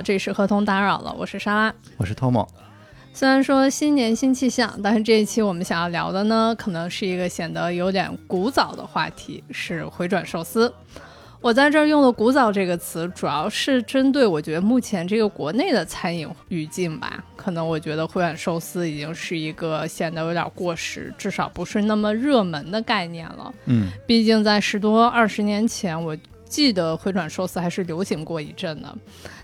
[0.00, 2.48] 好，这里是合同打扰了，我是莎拉，我是 Tom。
[3.12, 10.72] 虽然说新年新气象，但是这一期我们想要聊的呢，可能是一个显得有点古早的话题，是回转寿司。
[11.42, 17.22] 我在这儿用的“古早”这个词，主要是针对我觉得目前这个国内的餐饮语境吧。
[17.36, 23.52] 可能我觉得回转寿司已经是一个显得有点过时，至少不是那么热门的概念了。
[23.66, 28.94] 嗯，毕竟在十多二十年前，我记得回转寿司还是流行过一阵的。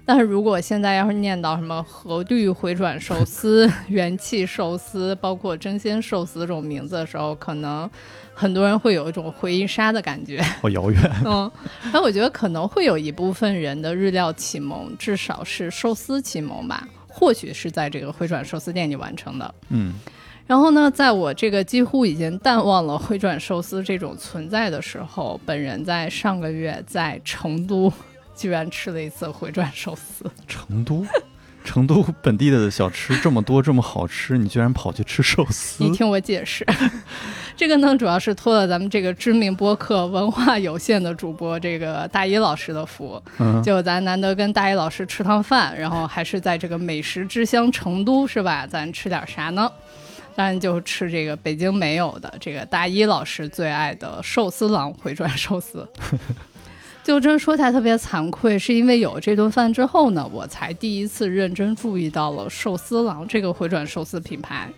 [0.06, 7.90] 但是如果现在要是念到什么和绿回转寿司、 元气寿司，包括真鲜寿司这种名字的时候，可能。
[8.38, 11.00] 很多人会有一种回忆杀的感觉，好遥远。
[11.24, 11.50] 嗯，
[11.90, 19.54] 那我觉得可能会有一部分人的日料启蒙，至少是寿司启蒙吧，或许是在这个回转寿司店里完成的。
[19.70, 19.94] 嗯，
[20.46, 27.90] 然后呢，在我这个几乎已经淡忘了回转寿司这种存在的时候，本人在上个月在成都
[28.36, 30.30] 居然吃了一次回转寿司。
[30.46, 31.04] 成都。
[31.64, 35.82] 成都本地的小吃这么多，这么好吃，你居然跑去吃寿司？
[35.82, 36.64] 你听我解释，
[37.56, 43.20] 这个呢，主要是托了咱们这个知名播客文化有限的主播这个大一老师的福，
[43.64, 48.64] 就咱难得跟大一老师吃趟饭，然后还是在这个美食之乡成都，是吧？
[48.64, 49.68] 咱吃点啥呢？
[50.36, 55.84] 当然就吃这个北京没有的，这个大一老师最爱的寿司郎回转寿司。
[57.06, 64.68] 就真说起来特别惭愧，是因为有这顿饭之后呢，我才第一次认真注意到了寿司郎这个回转寿司品牌。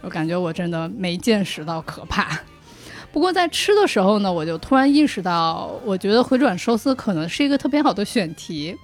[0.00, 2.40] 我感觉我真的没见识到可怕。
[3.12, 8.74] 不过在吃的时候呢，我就突然意识到，我觉得回转寿司可能是一个特别好的选题，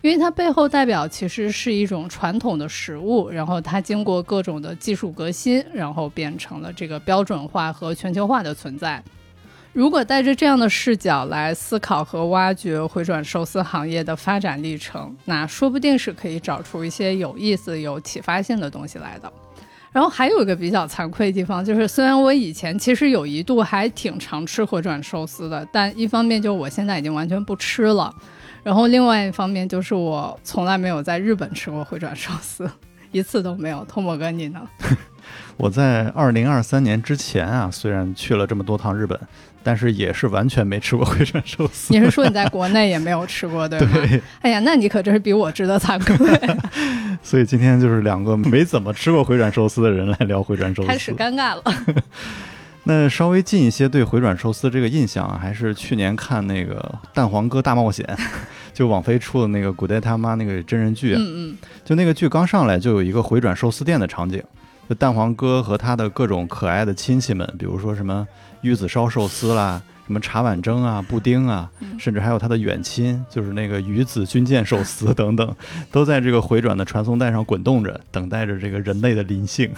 [0.00, 9.04] 因为它背后代表其实是一种传统的食物，然后它经过各种的技术革新，然后变成了这个标准化和全球化的存在。
[9.76, 19.30] 如果带着这样的视角来思考和挖掘回转寿司行业的发展历程，那说不定是可以找出一些有意思、有启发性的东西来的。
[19.92, 28.10] 然后还有一个比较惭愧的地方，就是虽然我以前其实有一度还挺常吃回转寿司的，但一方面就我现在已经完全不吃了，
[28.62, 32.66] 然后另外一方面就是我从来没有在日本吃过回转寿司，
[33.12, 33.84] 一次都没有。
[33.84, 34.66] 托莫哥，你呢？
[35.58, 39.18] 我在二零二三年之前啊，虽然去了这么多趟日本。
[39.66, 41.92] 但是也是完全没吃过回转寿司。
[41.92, 43.88] 你是说你在国内也没有吃过，对吗？
[44.06, 44.22] 对。
[44.40, 46.24] 哎呀，那你可真是比我值得惭愧。
[47.20, 51.62] 所以今天就是两个没怎么吃过回转寿司的人来聊回转寿司，开始尴尬了。
[52.84, 56.76] 那稍微近一些对回转寿司这个印象啊，还是去年看那个
[57.12, 58.06] 《蛋黄哥大冒险》，
[58.72, 61.16] 就网飞出的那个古代他妈那个真人剧。
[61.16, 61.56] 嗯嗯。
[61.84, 64.40] 就那个剧刚上来就有一个回转寿司店的场景，
[64.88, 68.24] 就蛋黄哥和他的各种可爱的亲戚们，比如说什么。
[68.66, 75.54] 鱼子烧寿司啦，什么茶碗蒸啊、布丁啊，甚至还有他的远亲，就是那个鱼子军舰寿司等等，
[75.92, 79.70] 都在这个回转的传送带上滚动着，等待着这个人类的临幸。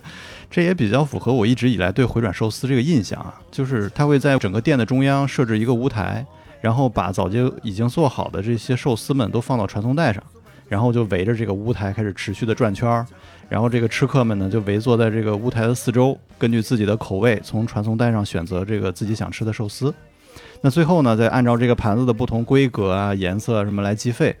[0.50, 6.24] 这也比较符合我一直以来对回转寿司这个印象啊，就是他会在整个店的中央设置一个舞台，
[6.60, 10.22] 然后把早就已经做好的这些寿司们都放到传送带上，
[10.68, 13.06] 然后就围着这个舞台开始持续的转圈儿。
[13.54, 19.94] 然后这个吃客们呢，就围坐在这个屋台的四周，根据自己的口味，从传送带上选择这个自己想吃的寿司。
[20.60, 24.34] 那最后呢，再按照这个盘子的不同规格啊、颜色什么来计费。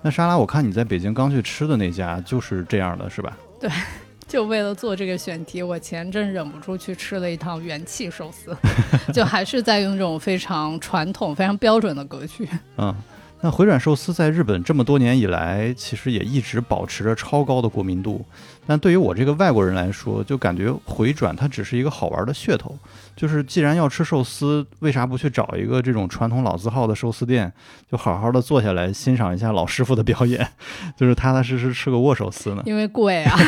[0.00, 3.36] 那沙拉，我看你在北京刚去吃的那家就是这样的，是吧？
[3.60, 3.68] 对，
[4.26, 8.56] 就为了做这个选题，我前阵忍不住去吃了一趟元气寿司，
[9.12, 12.48] 就还是在用这种非常传统、非常标准的格局。
[12.78, 12.94] 嗯。
[13.42, 18.24] 那回转寿司在日本这么多年以来，其实也一直保持着超高的国民度。
[18.66, 22.76] 但对于我这个外国人来说，就感觉回转它只是一个好玩的噱头。
[23.14, 27.52] 就是既然要吃寿司，为啥不去找一个这种传统老字号的寿司店，
[27.90, 30.48] 就好好的坐下来欣赏一下老师傅的表演，
[30.98, 32.62] 就是踏踏实实吃个握寿司呢？
[32.66, 33.38] 因为贵啊。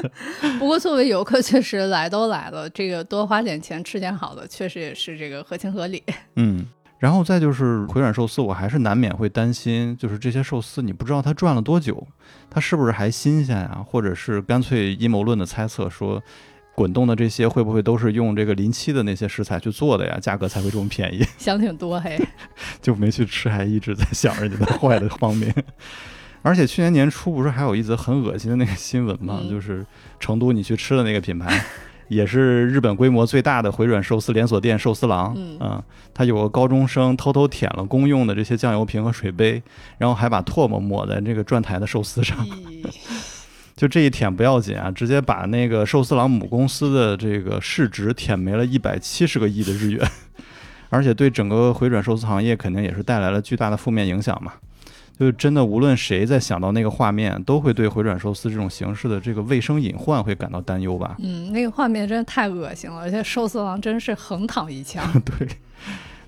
[0.60, 6.02] 不过作为游客，确实来都来了，这个多花点钱吃点好的，确实也是这个合情合理。
[6.36, 6.64] 嗯。
[6.98, 12.06] 然后再就是回转寿司，我还是难免会担心，就是这些寿司你不知道它转了多久，
[12.50, 13.84] 它是不是还新鲜呀？
[13.86, 16.20] 或者是干脆阴谋论的猜测说，
[16.74, 20.18] 滚动的这些会不会都是用这个临期的那些食材去做的呀？
[20.20, 21.24] 价格才会这么便宜？
[21.38, 22.20] 想挺多嘿，
[22.82, 25.54] 就没去吃，还一直在想着你的坏的方面。
[26.42, 29.40] 而且去年年初不是还有一则很恶心的那个新闻吗？
[29.48, 29.84] 就是
[30.18, 31.64] 成都你去吃的那个品牌。
[32.08, 35.82] 也是日本规模最大的回转寿司连锁店寿司郎，嗯，
[36.12, 39.62] 他有个高中生偷偷舔了公用的这些酱油瓶和水杯，
[39.98, 42.36] 然后还把唾沫抹在这个转台的寿司上，
[43.76, 50.10] 就这一舔不要紧啊，直接把那个寿司郎母公司的这个市值舔没了一百七十个亿的日元，
[50.90, 54.54] 而且对整个回转寿司行业肯定也是带来了巨大的负面影响嘛。
[55.18, 61.16] 就是真的，无论谁在想到那个画面，都会对回转寿司这种形式的这个卫生隐患会感到担忧吧？
[61.18, 65.04] 嗯，那个画面真的太恶心了，而且寿司郎真是横躺一枪。
[65.24, 65.48] 对。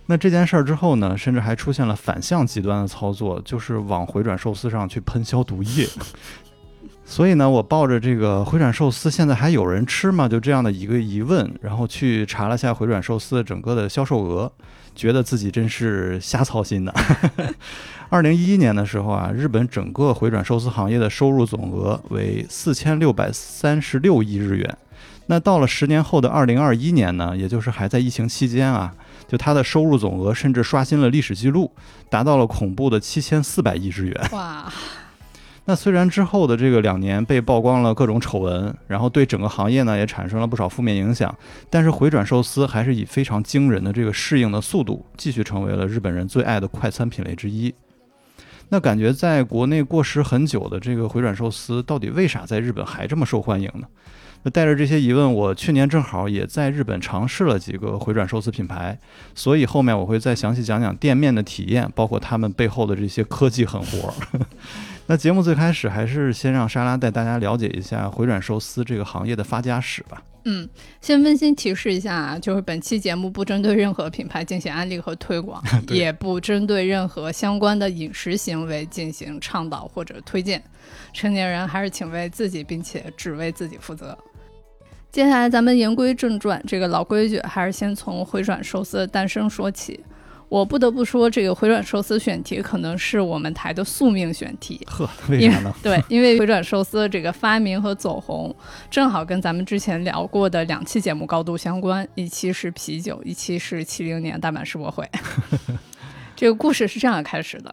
[0.06, 5.86] 那这件事儿之后呢，甚至还出现了反向极端的操作，就是往回转寿司上去喷消毒液。
[7.06, 10.28] 所以呢，我抱着这个回转寿司现在还有人吃吗？
[10.28, 14.50] 就这样的一个疑问，然后去查了下回转寿司整个的销售额，
[14.94, 16.94] 觉得自己真是瞎操心的。
[18.10, 24.78] 二零一一年的时候啊，日本整个回转寿司行业的收入总额为四千六百三十六亿日元。
[25.26, 28.92] 那到了十年后的二零二一年呢，也就是还在疫情期间啊。
[29.28, 31.70] 就它的收入总额甚至刷新了历史记录，
[32.08, 34.28] 达到了恐怖的七千四百亿日元。
[34.32, 34.72] 哇！
[35.66, 41.32] 那虽然之后的这个两年被曝光了各种丑闻，然后对整个行业呢也产生了不少负面影响，
[41.68, 47.72] 但是回转寿司还是以非常惊人的这个适应的速度，继续成为了日本人最爱的快餐品类之一。
[48.70, 53.86] 那感觉在国内过时很久的这个回转寿司，到底为啥在日本还这么受欢迎呢？
[54.42, 58.98] 那带着这些疑问，我去年正好也在日本尝试了几个回转寿司品牌，
[59.34, 64.14] 所以后面我会再详细讲讲店面的体验，包括他们背后的这些科技狠活。
[65.10, 70.22] 那节目最开始还是先让莎拉带大家了解一下回转寿司这个行业的发家史吧。
[70.44, 70.68] 嗯，
[71.00, 75.60] 先温馨提示一下啊，就是本期节目不针对任何品牌进行安利和推广，
[75.90, 80.62] 也不针对任何相关的饮食行为进行倡导或者推荐。
[81.12, 84.16] 成年人还是请为自己，并且只为自己负责。
[85.10, 89.98] 接下来咱们言归正传，这个老规矩还是先从回转寿司的诞生说起。
[90.50, 94.84] 我不得不说，这个回转寿司选题可能是我们台的宿命选题。
[94.84, 95.72] 呵，为啥呢？
[95.80, 98.52] 对，因为回转寿司的这个发明和走红，
[98.90, 102.06] 正好跟咱们之前聊过的两期节目高度相关。
[102.16, 105.08] 一期是啤酒，一期是七零年大阪世博会。
[106.34, 107.72] 这个故事是这样开始的：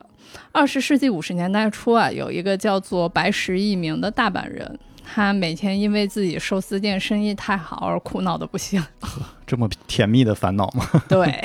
[0.51, 4.79] 二十世纪五十年代初啊，有一个叫做白石一名的大阪人。
[5.09, 8.83] 他每天因为自己寿司店生意太好而苦恼的不行，
[9.47, 10.85] 这么甜蜜的烦恼吗？
[11.07, 11.41] 对，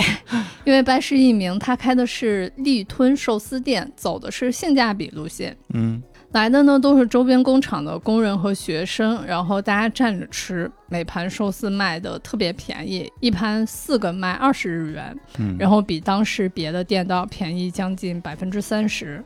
[0.64, 5.56] 因为白石一名他开的是立吞寿司店，走的是性价比路线。
[5.73, 19.23] 嗯，来的呢都是周边工厂的工人和学生，然后大家站着吃，每盘寿司卖的特别便宜，一盘四个卖二十日元，嗯，然后比当时别的店都要便宜将近百分之三十。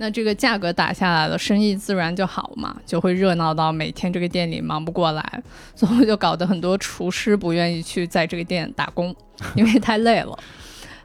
[0.00, 5.42] 那这个价格打下来了，生意自然就好嘛，就会热闹到每天这个店里忙不过来，
[5.74, 9.14] 最后就搞得很多厨师不愿意去在这个店打工，
[9.54, 10.38] 因为太累了。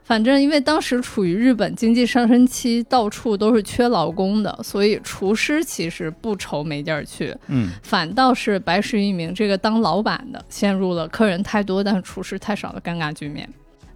[0.05, 13.49] 反正因为当时处于日本经济上升期，到处都是缺劳工的，所以厨师其实不愁没地儿去，嗯，反倒是白石一名这个当老板的陷入了客人太多但厨师太少的尴尬局面。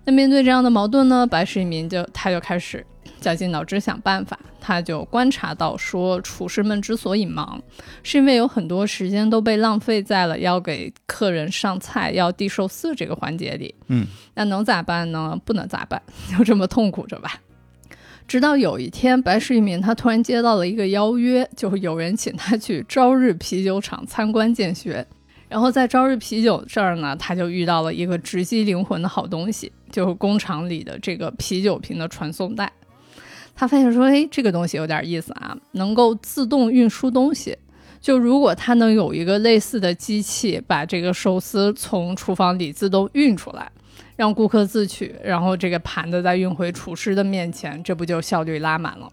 [0.09, 2.83] 那面对这样的矛盾呢，白石一名就他就开始。
[3.21, 7.61] 绞尽脑汁想办法，他就观察到说，厨师们之所以忙，
[8.01, 13.75] 是因为有很多时间都被浪费在了要给客人上菜、要递寿司这个环节里。
[13.89, 15.39] 嗯，那能咋办呢？
[15.45, 16.01] 不能咋办，
[16.35, 17.39] 就这么痛苦着吧。
[18.27, 25.05] 直到有一天，白石一民他突然接到了一个邀约，就是有人请他去朝日啤酒厂参观见学。
[25.49, 32.71] 然后在朝日啤酒这儿呢，他就遇到了一个直击灵魂的好东西，就是工厂里的这个啤酒瓶的传送带。
[33.55, 37.57] 他发现说，哎，这个东西有点意思啊，能够自动运输东西。
[37.99, 43.69] 就如果它能有一个类似的机器，把这个寿司从厨房里自动运出来，
[44.15, 49.11] 让顾客自取，然后这个盘子再运回厨师的面前，这不就效率拉满了？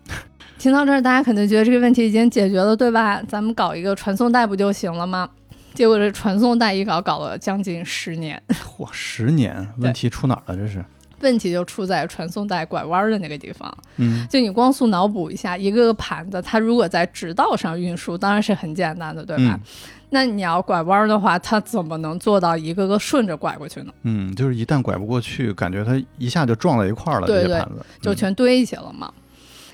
[0.57, 3.21] 听到这儿，大家肯定觉得这个问题已经解决了，对吧？
[3.27, 5.29] 咱们搞一个传送带不就行了吗？
[5.77, 8.43] 结果这传送带一搞，搞了将近十年。
[8.49, 10.57] 嚯，十年，问题出哪儿了？
[10.57, 10.85] 这是？
[11.21, 13.75] 问题就出在传送带拐弯的那个地方。
[13.97, 19.59] 嗯，就你光速脑补一下，一个个盘子，它如果在直道上运输，当然是很简单的，对吧？
[20.11, 23.93] 那你要拐弯的话，它怎么能做到一个个顺着拐过去呢？
[24.03, 29.11] 嗯，就是一旦拐不过去，感觉它一下就撞在一块儿了，这些盘子就全堆起了嘛。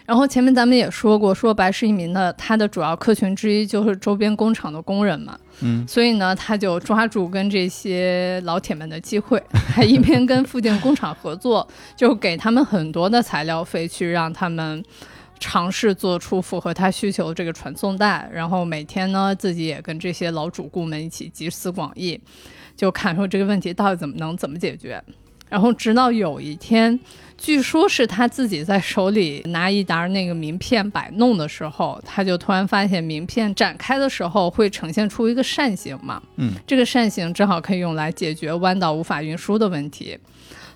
[0.04, 11.66] 然后前面咱们也说过，说白石一民的他的主要客群之一就是周边工厂的工人嘛，嗯，所以呢，他就抓住跟这些老铁们的机会， 还一边跟附近工厂合作，
[11.97, 14.85] 就给他们很多的材料费，去让他们
[15.38, 22.21] 尝试做出符合他需求的这个传送带，然后每天呢，自己也跟这些老主顾们一起集思广益，
[22.76, 25.02] 就看说这个问题到底怎么能怎么解决，
[25.49, 26.99] 然后直到有一天。
[27.42, 40.16] 据说是他自己在手里拿一沓那个名片摆弄的时候，他就突然发现名片展开的时候会呈现出一个扇形嘛，嗯，这个扇形正好可以用来解决弯道无法运输的问题，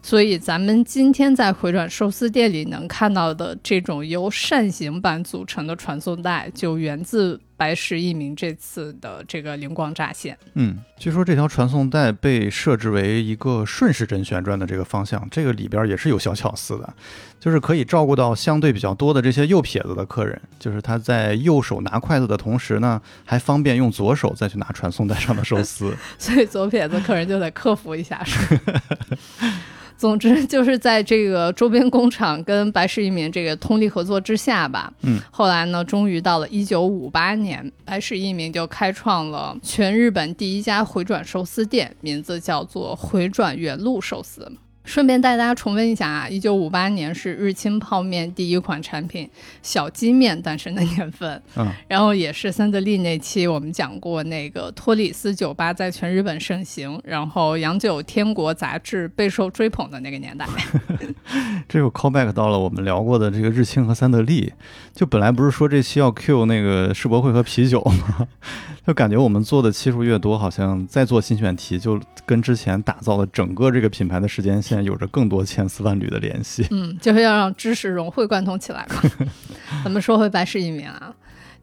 [0.06, 10.38] 所以咱们今天在回转寿司店里能看到的这种由扇形板组成的传送带，就源自白石一明这次的这个灵光乍现。
[10.54, 16.94] 嗯，据说这条传送带被设置为一个顺时针旋转的这个方向，这个里边也是有小巧思的，
[17.40, 25.92] 就是可以照顾到相对比较多的这些右撇子的客人，就是他在右手拿筷子的同时呢，还方便用左手再去拿传送带上的寿司。
[26.16, 28.80] 所以左撇子客人就得克服一下，是吧。
[29.96, 44.50] 总之就是在这个周边工厂跟白石一民这个通力合作之下吧，嗯，后来呢，终于到了一九五八年，白石一民就开创了全日本第一家回转寿司店，名字叫做回转原路寿司。
[44.86, 49.28] 顺便带大家重温一下啊，一九五八年是日清泡面第一款产品
[49.60, 60.46] 小鸡面诞生的年份，嗯，然后也是三得利那期我们讲过那个托里斯酒吧在全日本盛行，然后洋酒天国杂志备受追捧的那个年代。
[61.68, 64.52] 这个 callback 到了我们聊过的这个日清和三得利，
[64.94, 68.28] 就本来不是说这期要 Q 那个世博会和啤酒吗？
[68.86, 76.64] 就感觉我们做的期数越多，好像再做新选题就跟之前打造的整个这个品牌的时间线有着更多千丝万缕的联系。
[76.70, 79.26] 嗯，就是要让知识融会贯通起来嘛。
[79.82, 81.12] 咱们说回白石一名啊，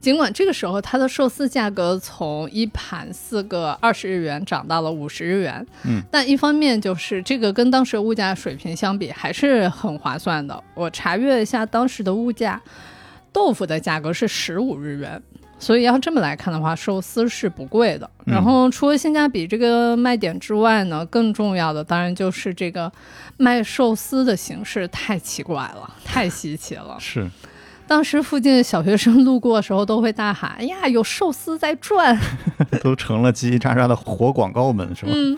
[0.01, 10.62] 尽管这个时候它的寿司价格从一盘四个二十日元涨到了五十日元，嗯，但一方面就是这个跟当时物价水平相比还是很划算的。
[10.74, 12.62] 我查阅一下当时的物价，
[13.32, 15.24] 豆腐的价格是十五日元。
[15.63, 18.10] 所以要这么来看的话，寿司是不贵的。
[18.25, 22.91] 然后除了性价比这个卖点之外呢，更重要的当然就是这个
[23.38, 26.98] 卖寿司的形式太奇怪了，太稀奇了。
[27.00, 27.29] 是，
[27.93, 32.19] 当时附近的小学生路过的时候都会大喊：“哎呀，有寿司在转！”
[32.81, 35.12] 都成了叽叽喳喳的活广告们，是吧？
[35.13, 35.38] 嗯，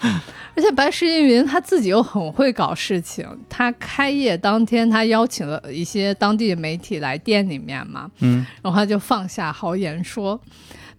[0.55, 3.27] 而且白石一云他自己又很会搞事情。
[3.50, 10.39] 他开业当天，他邀请了一些当地的媒体来店里面嘛，嗯，然后他就放下豪言说：“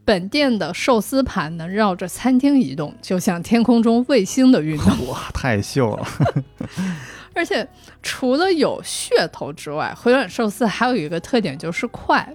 [0.04, 5.08] 本店的寿司盘能绕着餐厅移动，就像天空中卫星的运动。
[5.08, 6.06] 哇，太秀了！
[7.36, 7.66] 而且
[8.02, 12.28] 除了有噱头之外，回转寿司还有一个特点就是快。”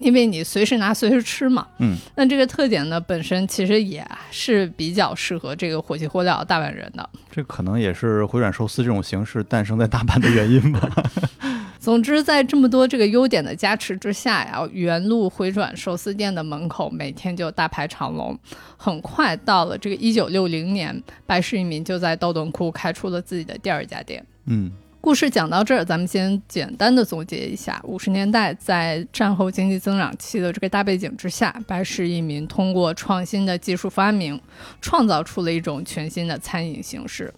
[0.00, 7.06] 因为你随时拿随时吃嘛，嗯，那这个特点呢，本身其实也是比较适合这个火急火燎大阪人的。
[7.30, 10.90] 这可能也是回转寿司这种形式诞生在大阪的原因吧。
[11.78, 18.34] 总之，在这么多这个优点的加持之下呀，原路回转寿司店的门口每天就大排长龙。
[18.78, 24.24] 很快到了这个一九六零年，白石一民就在道顿窟开出了自己的第二家店。
[24.50, 24.70] 嗯。
[25.00, 34.38] 故事讲到这儿，咱们先简单的总结一下：五十年代在战后经济增长期的这个大背景之下，白石一民通过创新的技术发明，
[34.82, 37.32] 创造出了一种全新的餐饮形式。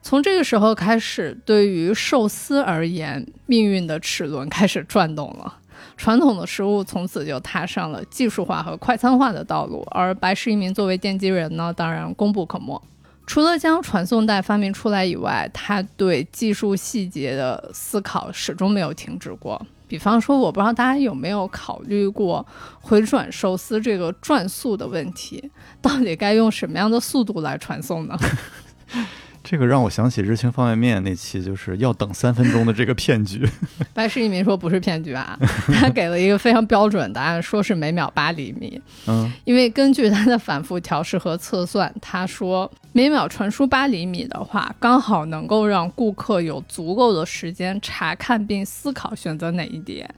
[0.00, 5.56] 从这个时候开始，对于寿司而言，命运的齿轮开始转动了。
[5.96, 12.80] 传统的食物从此就踏上了技术化和快餐化的道路，而白石一民作为奠基人呢，当然功不可没。
[13.26, 19.64] 除了将传送带发明出来以外，他对技术细节的思考始终没有停止过。
[19.86, 22.46] 比方说，我不知道大家有没有考虑过
[22.80, 25.50] 回转寿司这个转速的问题，
[25.80, 28.16] 到底该用什么样的速度来传送呢？
[29.42, 33.48] 这个让我想起日清方便面那期，就是要等三分钟的这个骗局。
[33.94, 35.36] 白石一民说不是骗局啊，
[35.74, 38.80] 他给了一个非常标准答案，说是每秒八厘米。
[39.06, 50.08] 嗯，因为根据他的反复调试和测算，他说每秒传输八厘米的话，刚好能够让顾客有足够的时间查看并思考选择哪一碟。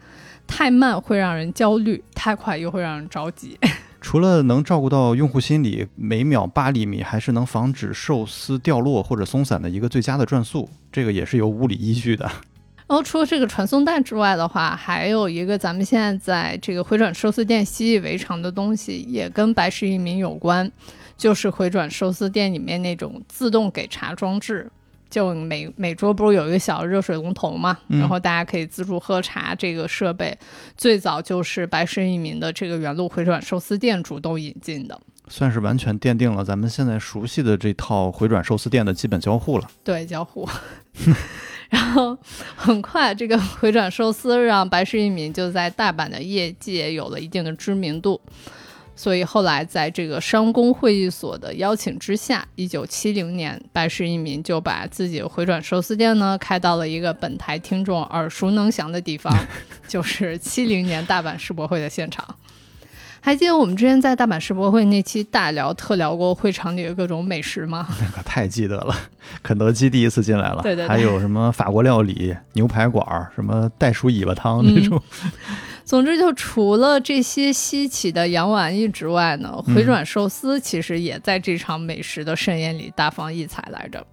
[0.45, 3.57] 太慢会让人焦虑，太快又会让人着急。
[4.03, 12.25] 除了能照顾到用户心理，每秒八厘米还是能防止寿司掉落或者松散的一个最佳的转速，这个也是有物理依据的。
[12.89, 20.71] 然后除了这个传送带之外的话，还有一个咱们现在在这个回转寿司店习以为常的东西，也跟白石一民有关，
[21.17, 24.71] 就是回转寿司店里面那种自动给茶装置。
[25.13, 29.55] 就每每桌不是有一个小热水龙头嘛，然后大家可以自助喝茶。
[29.55, 30.35] 这个设备
[30.75, 39.69] 最早就是白石一民的这个原路回转寿司店主动引进的，算是完全奠定了咱们现在熟悉的这套回转寿司店的基本交互了。
[39.85, 40.49] 对，交互。
[41.69, 42.17] 然后
[42.57, 48.19] 很快，这个回转寿司让白石一民就在大阪的业界有了一定的知名度。
[48.95, 59.35] 所以后来，在这个商工会议所的邀请之下，一九七零年，白石一民就把自己回转寿司店呢开到了一个本台听众耳熟能详的地方，
[59.89, 62.25] 就是七零年大阪世博会的现场。
[63.25, 67.87] 还记得我们之前在大阪世博会那期大聊特聊过会场里的各种美食吗？
[68.01, 68.93] 那可太记得了，
[69.45, 75.01] 肯德基第一次进来了，对对对还有什么法国料理、牛排馆儿，什么袋鼠尾巴汤嗯这种，
[75.85, 84.05] 总之，就除了这些稀奇的洋玩意之外呢，回转寿司其实也在这场美食的盛宴里大放异彩来着。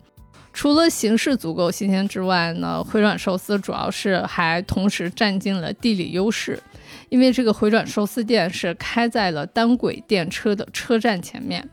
[0.52, 6.62] 除了形式足够新鲜之外呢，回转寿司主要是还同时占尽了地理优势，
[7.08, 11.70] 因为这个回转寿司店是开在了单轨电车的车站前面。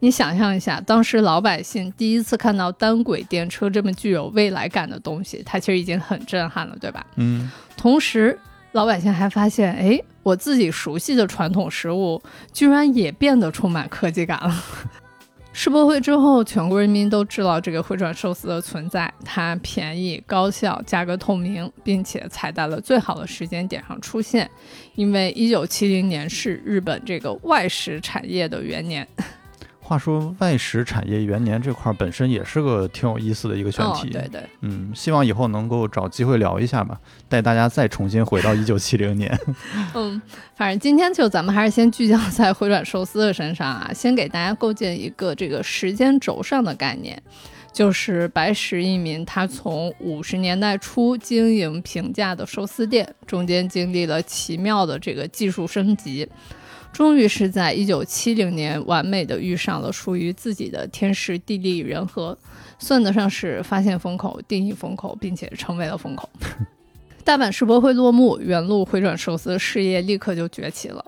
[0.00, 7.04] 你想象一下，当时老百姓第一次看到单轨电车这么具有未来感的东西，它其实已经很震撼了，对吧？
[7.16, 8.38] 嗯，同时，
[8.74, 12.20] 老百姓还发现，哎，我自己熟悉的传统食物，
[12.52, 14.52] 居然也变得充满科技感了。
[15.54, 24.50] 世博会之后，全国人民都知道这个回转寿司的存在，它便宜、高效、价格透明，并且踩在了最好的时间点上出现。
[24.96, 29.06] 因为一九七零年是日本这个外食产业的元年。
[29.86, 36.98] 话说外食产业元年这块儿本身也是个挺有意思的一个选哦，题，对对，嗯，希望以后能够找机会聊一下吧，
[37.28, 39.38] 带大家再重新回到一九七零年。
[39.94, 40.20] 嗯，
[40.56, 47.22] 反正今天就咱们还是先聚焦在回转寿司的身上啊，先给大家构建一个这个时间轴上的概念，
[47.70, 56.26] 就是白石一民他从五十年代初经营平价的寿司店，中间经历了奇妙的这个技术升级。
[56.94, 62.38] 终于是在一九七零年完美的遇上了属于自己的天时地利人和，
[62.78, 66.30] 算得上是发现风口、定义风口，并且成为了风口。
[67.24, 71.04] 大阪世博会落幕，原路回转寿司事业立刻就崛起了。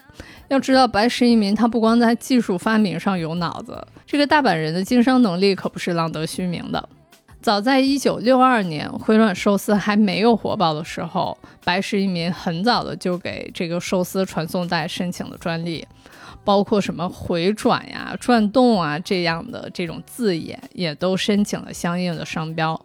[0.48, 6.88] 要知道，白石一民他不光在技术发明上有脑子，这个大阪人的经商能力可不是浪得虚名的。
[7.46, 15.86] 早在一九六二年，回转寿司还没有火爆的时候，白石一民很早的就给这个寿司传送带申请了专利，
[16.42, 22.84] 包括什么回转呀、转动啊这样的这种字眼，也都申请了相应的商标。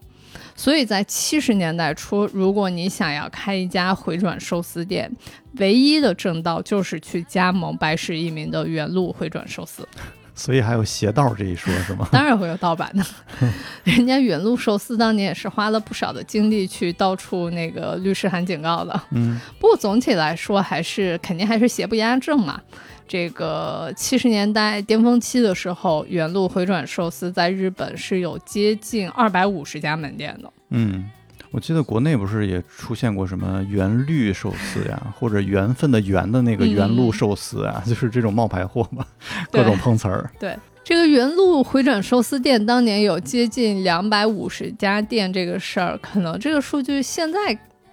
[0.55, 5.11] 所以在七十年代初，如果你想要开一家回转寿司店，
[5.53, 9.87] 唯一的正道就是去加盟白石一民的原路回转寿司。
[10.33, 12.07] 所以还有邪道这一说是吗？
[12.13, 13.03] 当然会有盗版的，
[13.83, 19.01] 人家原路寿司当年也是花了不少的精力去到处那个律师函警告的。
[19.11, 22.59] 嗯，不过总体来说，还是肯定还是邪不压正嘛。
[23.07, 30.49] 这个七十年代巅峰期的时候，原路回转寿司在日本是有接近二百五十家门店的。
[30.69, 31.09] 嗯，
[31.51, 39.05] 我记得国内不是也出现过什么原绿寿司呀，或者缘分的缘的那个原路寿司啊，就是这种冒牌货嘛，
[39.51, 40.31] 各种碰瓷儿。
[40.39, 47.37] 对，这个原路回转寿司店当年有接近两百五十家店，这个事儿可能这个数据现在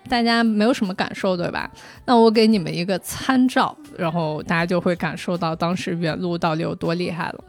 [0.09, 1.69] 大家没有什么感受，对吧？
[2.05, 7.45] 那我给你们一个参照，然后大家就会感受到当时原路到底有多厉害了。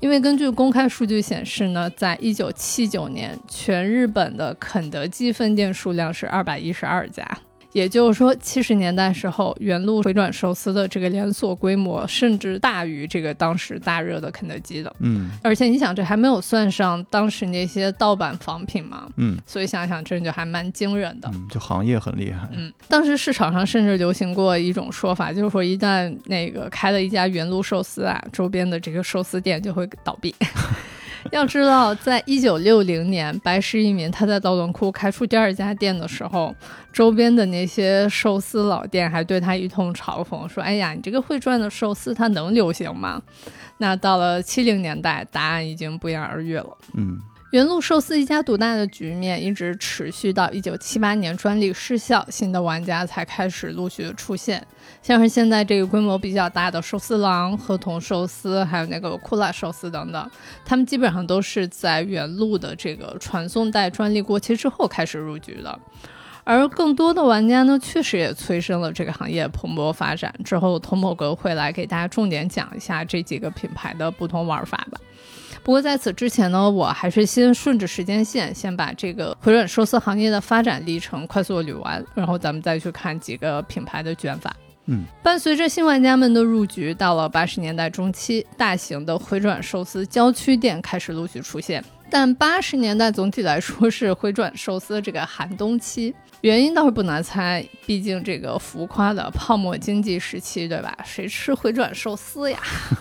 [0.00, 7.26] 因为根据公开数据显示呢，在一九七九年，全日本的肯德基分店数量是二百一十二家。
[7.76, 14.90] 也就是说，七十年代时候，原路回转寿司的这个连锁规模甚至大于这个当时大热的肯德基的。
[15.00, 21.30] 嗯而且你想，这还没有算上当时那些盗版仿品嘛，嗯所以想想这就还蛮惊人的。
[21.34, 22.48] 嗯，就行业很厉害。
[22.52, 30.34] 嗯，当时市场上甚至流行过一种说法，就是说一旦那个开了一家原路寿司啊，周边的这个寿司店就会倒闭。
[31.32, 36.54] 要知道，在一九六零年，白石一民他在道顿窟开出第二家店的时候，
[36.92, 43.20] 周边的那些寿司老店还对他一通嘲讽，说：“哎呀，你这个会转的寿司，它能流行吗？”
[43.78, 46.78] 那到了七零年代，答案已经不言而喻了。
[46.94, 47.20] 嗯
[47.56, 54.62] 原路寿司一家独大的局面一直持续到一九七八年专利失效，新的玩家才开始陆续的出现，
[55.02, 60.30] 像是现在这个规模比较大的寿司郎、合同寿司，还有那个库拉寿司等等，
[60.66, 65.80] 他们基本上都是在原路的这个传送带专利过期之后开始入局的。
[66.44, 70.30] 而更多的玩家呢，确实也催生了这个行业蓬勃发展。
[70.44, 75.00] 之后，童某哥会来给大家重点讲一下这几个品牌的不同玩法吧。
[75.66, 84.54] 不过在此之前呢，我还是先顺着时间线，先把这个回转寿司行业的发展历程快速捋完，然后咱们再去看几个品牌的卷法。
[84.84, 91.84] 嗯，伴随着新玩家们的入局，到了八十年代中期，大型的回转寿司郊区店开始陆续出现。
[92.08, 96.14] 但八十年代总体来说是回转寿司这个寒冬期，
[96.46, 100.96] 原因倒是不难猜，毕竟这个浮夸的泡沫经济时期，对吧？
[101.04, 102.56] 谁吃回转寿司呀？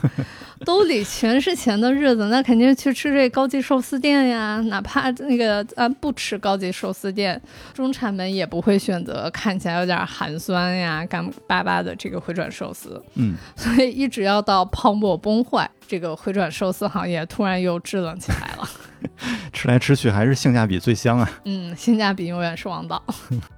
[0.65, 4.59] 兜里全是钱的日子，那肯定去吃这高级寿司店呀。
[4.65, 7.39] 哪怕那个啊不吃高级寿司店，
[7.71, 12.99] 中产们也不会选择看起来有点寒酸呀、干巴巴的这个回转寿司。
[13.13, 18.67] 嗯， 所以一直要到泡沫崩坏，这个回转寿司行业突然又支棱起来了。
[19.53, 21.41] 吃来吃去还是性价比最香啊。
[21.45, 23.03] 嗯，性价比永远是王道。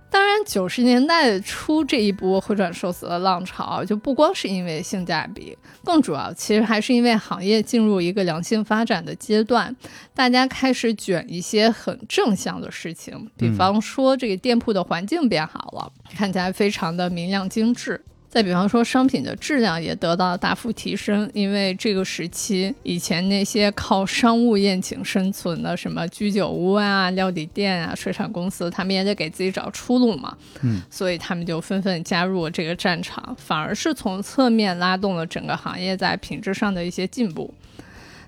[0.09, 9.75] 当然，九十年代初这一波回转寿司的浪潮，就不光是因为性价比，更主要其实还是因为行业进入一个良性发展的阶段，
[10.15, 18.01] 大家开始卷一些很正向的事情，比方说这个店铺的环境变好了，看起来非常的明亮精致。
[18.29, 30.37] 再比方说，商品的质量也得到了大幅提升，因为这个时期以前那些靠商务宴请生存的什么居酒屋啊、料理店啊、水产公司，他们也得给自己找出路嘛。
[30.61, 37.51] 嗯，所以他们就纷纷加入了这个战场，反而是从侧面拉动了整个行业在品质上的一些进步。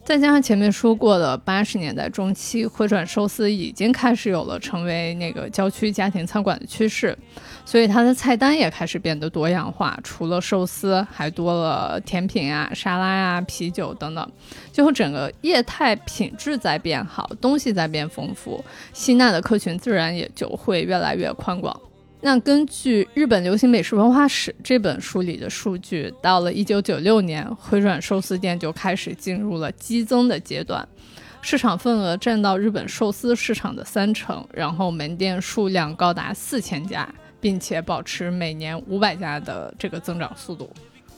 [0.04, 7.16] 再加上前面说过的，八十年代中期，回转寿司已经开始有了成为那个郊区家庭餐馆的趋势，
[7.64, 14.32] 所以它的菜单也开始变得多样化，除了寿司，还多了甜品啊、沙拉啊、啤酒等等，
[14.72, 21.80] 最后整个业态品质在变好，东西在变丰富，吸纳的客群自然也就会越来越宽广。
[22.22, 30.86] 那根据《日本流行美食文化史》这本书里的数据，到了一九九六年，回转寿司店就开始进入了激增的阶段，
[31.42, 37.08] 市场份额占到日本寿司市场的三成，然后门店数量高达四千家，
[37.40, 40.70] 并且保持每年五百家的这个增长速度。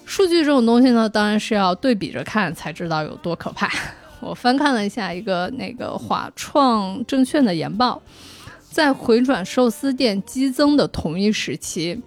[0.06, 3.68] 数据这种东西呢，当然是要对比着看才知道有多可怕。
[4.22, 8.00] 我翻看了一下一个那个华创证券的研报。
[8.72, 12.02] 在回转寿司店激增的同一时期，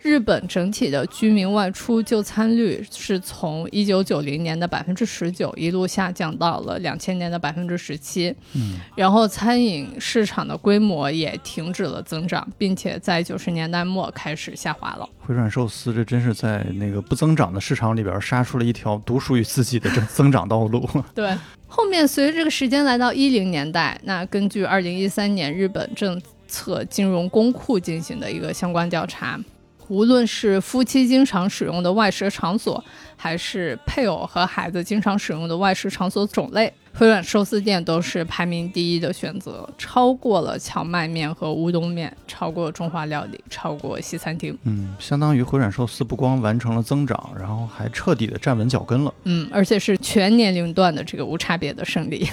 [0.00, 8.34] 日本整体的居民外出就餐率是从一九九零年的百分之十九一路下降到了两千年的百分之十七。
[8.54, 15.08] 嗯，然后餐饮市场的规模也停止了增长，并且在九十年代末开始下滑了。
[15.20, 20.86] 回转寿司这真是在那个不增长的市场里边杀出了一条独属于自己的增增长道路。
[21.14, 21.34] 对。
[21.72, 29.38] 后面随着这个时间来到一零年代，那根据二零一三年日本政策金融公库进行的一个相关调查，
[29.86, 32.84] 无论是夫妻经常使用的外食场所，
[33.20, 36.72] 还是配偶和孩子经常使用的外食场所种类。
[36.94, 44.56] 回转寿司店都是排名第一的选择，超过了荞麦面和乌冬面，超过中华料理，超过西餐厅。
[44.64, 49.14] 嗯，相当于回转寿司不光完成了增长，然后还彻底的站稳脚跟了。
[49.24, 52.28] 嗯，而且是全年龄段的这个无差别的胜利。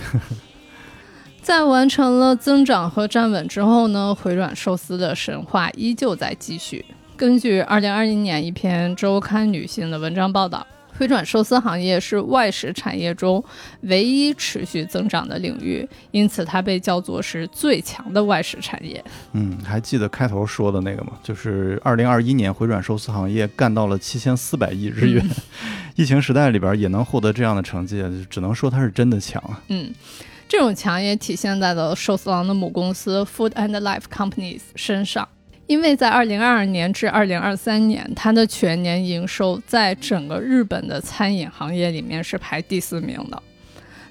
[1.43, 6.83] 在完成了增长和站稳之后呢，回转寿司的神话依旧在继续。
[7.15, 10.65] 根据二零二一年一篇周刊女性的文章报道。
[10.97, 13.43] 回转寿司行业是外食产业中
[13.81, 19.03] 唯一持续增长的领域，因此它被叫做是最强的外食产业。
[19.33, 21.13] 嗯，还记得开头说的那个吗？
[21.21, 25.23] 就是二零二一年回转寿司行业干到了七千四百亿日元，
[25.95, 29.61] 疫情时代里边也能获得这样的成绩，只能说它是真的强啊。
[29.67, 29.93] 嗯，
[30.47, 35.27] 这种强也体现在了寿司郎的母公司 Food and Life Companies 身上。
[35.67, 43.43] 因为在二零二二年至二零二三年，它的全年营收在整个日本的餐饮行业里面是排第四名的。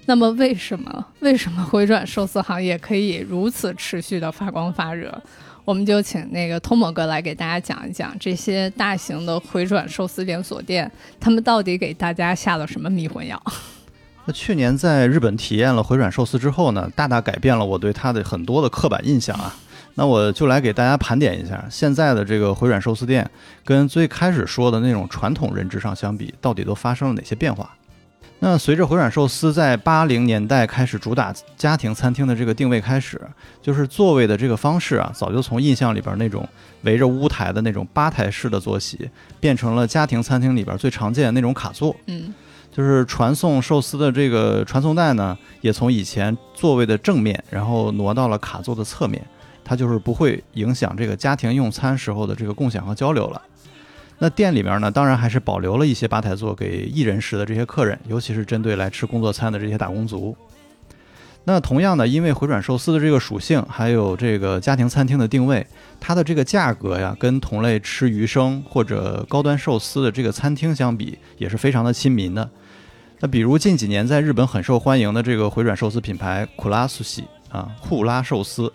[0.04, 5.20] 那么，为什么为什么回转寿司行业可以如此持续的发光发热？
[5.64, 10.88] 我们就请那个通某哥来给大家讲一讲这些大型的回转寿司连锁店，
[11.18, 13.42] 他们到底给大家下了什么迷魂药？
[14.26, 19.56] 那去年在日本体验了回转寿司之后呢，大大改变了我对它的很多的刻板印象啊。
[19.98, 23.28] 那我就来给大家盘点一下，现在的这个回转寿司店
[23.64, 27.74] 跟最开始说的那种传统认知上相比，到底都发生了哪些变化？
[28.38, 33.18] 那随着回转寿司在八零年代开始主打家庭餐厅的这个定位开始，
[33.62, 36.46] 就是座位的这个方式啊，早就从印象里边那种
[36.82, 39.08] 围着屋台的那种吧台式的坐席，
[39.40, 41.96] 变成了家庭餐厅里边最常见的那种卡座。
[42.08, 42.34] 嗯，
[42.70, 49.26] 就是传送寿司的这个传送带呢，也从以前座位的正面，然后挪到了卡座的侧面。
[49.68, 53.42] 它就是不会影响这个家庭用餐时候的这个共享和交流了。
[54.18, 60.36] 那店里面呢，当然还是保留了一些吧台座给一人食的这些客人，尤其是针对来吃工作餐的这些打工族。
[61.44, 65.66] 那同样的，因为回转寿司的这个属性，还有这个家庭餐厅的定位，
[66.00, 72.48] 它的这个价格呀，跟同类吃鱼生或者高端寿司的这个餐厅相比，也是非常的亲民的。
[73.20, 77.24] 那比如近几年在日本很受欢迎的这个回转寿司品牌库拉苏西。
[77.56, 78.70] 啊，库拉寿司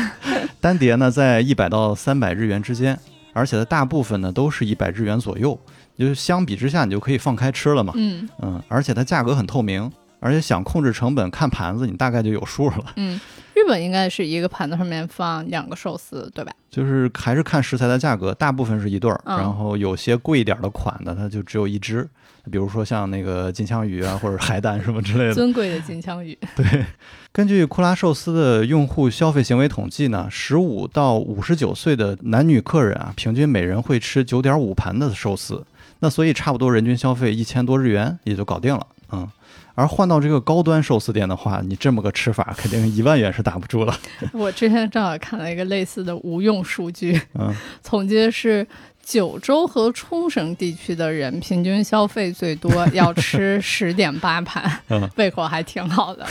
[0.60, 2.98] 单碟呢在一百到三百日元之间，
[3.32, 5.58] 而且它大部分呢都是一百日元左右，
[5.96, 7.94] 就是相比之下你就可以放开吃了嘛。
[7.96, 12.84] 嗯嗯，而且它价格很透明，而且想控制成本看盘子，你大概就有数了。
[12.96, 13.18] 嗯，
[13.54, 16.52] 日本应该是一个盘子上面放两个寿司，对吧？
[16.70, 22.06] 就是还是看食材的价格，大部分是一对儿，嗯然后有些贵一点的款的，它就只有一只，
[22.50, 25.34] 比如说像那个金枪鱼啊，或者海胆什么之类的。
[25.34, 26.36] 尊贵的金枪鱼。
[26.56, 26.84] 对
[27.32, 35.64] 根据库拉寿司的用户消费行为统计呢，十五到五十九岁的男女客人啊，平均每人会吃九点五盘的寿司，
[36.00, 39.28] 那所以差不多人均消费一千多日元也就搞定了，嗯。
[39.74, 43.96] 而换到这个高端寿司店的话，你这么个吃法，肯定一万元是打不住了，
[44.34, 47.54] 我之前正好看了一个类似的无用数据，嗯。
[47.84, 48.66] 统计是
[49.08, 56.26] 九州和冲绳地区的人平均消费最多， 要吃十点八盘，嗯胃口还挺好的。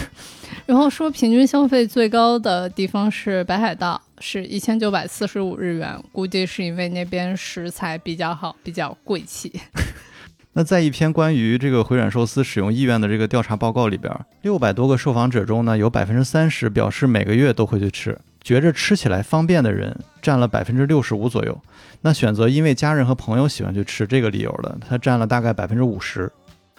[0.67, 9.51] 然后说平均消费最高的地方是北海道，是一千九百四十五日元，估计是因为那边食材比较好，比较贵气。
[10.53, 14.13] 那在一篇关于这个回转寿司使用意愿的这个调查报告里边，
[14.43, 21.61] 六百多个受访者中呢，有百分之三十表示每个月都会去吃，觉着吃起来方便的人占了百分之六十五左右。
[21.99, 26.31] 那选择因为家人和朋友喜欢去吃这个理由的，它占了大概百分之五十。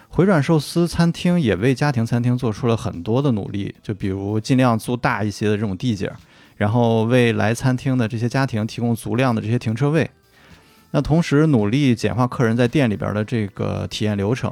[0.09, 6.11] 回转寿司餐厅也为家庭餐厅做出了很多的努力，就比如尽量租大一些的这种地界，
[6.57, 10.11] 然后为来餐厅的这些家庭提供足量的这些停车位。
[10.93, 14.51] 那同时努力简化客人在店里边的这个体验流程，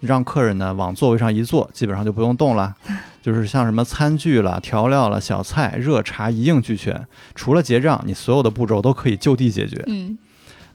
[0.00, 2.74] 让客人呢往座位上一坐，基本上就不用动了。
[3.22, 9.82] 就是像什么餐具了、调料了、小菜、热茶一应俱全，除了结账，你所有的步骤都可以就地解决。
[9.86, 10.16] 嗯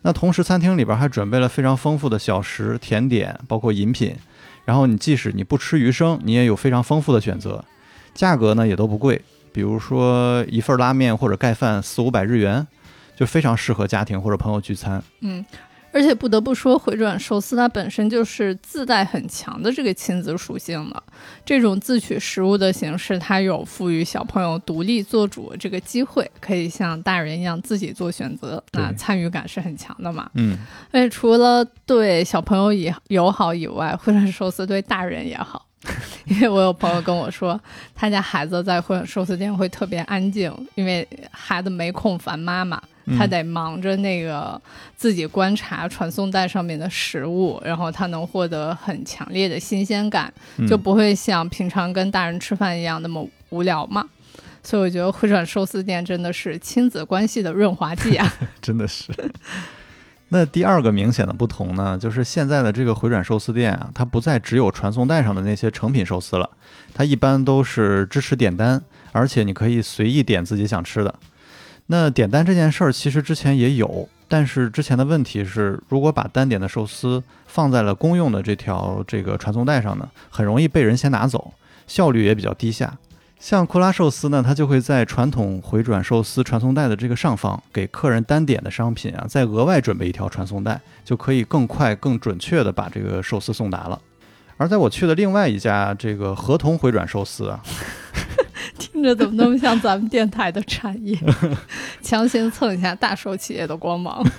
[0.04, 4.16] 那同时，餐厅里边还准备了非常丰富的小食、甜点，包括饮品。
[4.66, 7.64] 然后你即使你不吃鱼生，你也有非常丰富的选择，
[8.14, 9.22] 价格呢也都不贵。
[9.54, 12.66] 比如说一份拉面或者盖饭四五百日元，
[13.16, 15.02] 就非常适合家庭或者朋友聚餐。
[15.20, 15.46] 嗯。
[15.93, 21.04] 而且不得不说，回转寿司它本身就是自带很强的这个亲子属性的。
[21.45, 30.30] 这种自取食物的形式，它有赋予小朋友独立做主这个机会，可以像大人一样自己做选择，对那参与感是很强的嘛。
[30.36, 30.58] 嗯，
[30.91, 35.67] 而且除了对小朋友也友好以外，回转寿司对大人也好。
[36.25, 37.60] 因为我有朋友跟我说，
[37.95, 42.80] 他家孩子在回转寿司店会特别安静，因为孩子没空烦妈妈，
[43.17, 44.60] 他得忙着那个
[44.95, 54.06] 自己观察传送带上面的食物，然后他能获得很强烈的新鲜感，嗯就不会像平常跟大人吃饭一样那么无聊嘛。
[54.63, 58.32] 所以我觉得回转寿司店真的是亲子关系的润滑剂啊！
[58.62, 59.12] 真的是。
[60.30, 66.50] 那第二个明显的不同呢，就是现在的这个回转寿司店啊，它不再只有传送带上的那些成品寿司了，
[66.93, 71.13] 它一般都是支持点单，而且你可以随意点自己想吃的。
[71.91, 81.51] 那点单这件事儿其实之前也有，但是之前的问题是，如果把单点的寿司放在了公用的这条这个传送带上呢，很容易被人先拿走，
[81.88, 82.97] 效率也比较低下。
[83.38, 93.99] 像库拉寿司呢，它就会在传统回转寿司传送带的这个上方，给客人单点的商品啊，再额外准备一条传送带，就可以更快、更准确的把这个寿司送达了。
[94.56, 97.60] 而在我去的另外一家这个合同回转寿司啊，
[98.78, 101.17] 听着怎么那么像咱们电台的产业？
[102.02, 104.26] 强行蹭一下大手企业的光芒。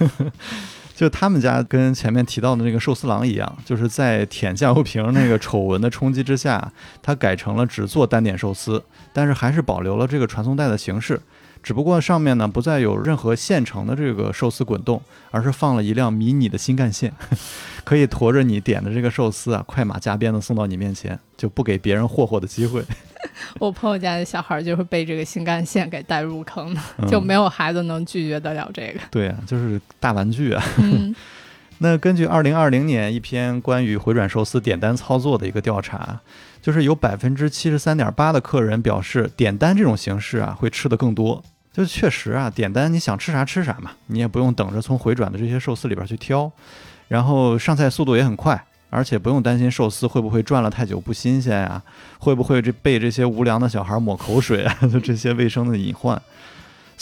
[0.95, 6.71] 就他们家跟前面提到的那个寿司郎一样，就是在舔酱油瓶那个丑闻的冲击之下，
[7.03, 11.21] 它改成了只做单点寿司，但是还是保留了这个传送带的形式，
[11.63, 17.13] 只不过上面呢不再有任何现成的这个寿司滚动，而是放了一辆迷你的新干线，
[17.85, 22.83] 可以驮着你点的这个寿司啊，快马加鞭的送到你面前，就不给别人霍霍的机会。
[23.61, 29.01] 我朋友家的小孩就是被这个新干线给带入坑的，嗯就没有孩子能拒绝得了这个。
[29.11, 30.63] 对啊，就是大玩具啊。
[30.79, 31.15] 嗯
[31.83, 36.21] 那根据二零二零年一篇关于回转寿司点单操作的一个调查，
[36.63, 41.43] 就是有百分之七十三点八的客人表示，点单这种形式啊会吃得更多。
[41.73, 46.49] 就确实啊，点单你想吃啥吃啥嘛，你也不用等着从回转的这些寿司里边去挑，
[47.09, 51.83] 然后上菜速度也很快，而且不用担心寿司会不会转了太久不新鲜呀、
[52.21, 56.23] 会不会这被这些无良的小孩抹口水啊， 就这些卫生的隐患。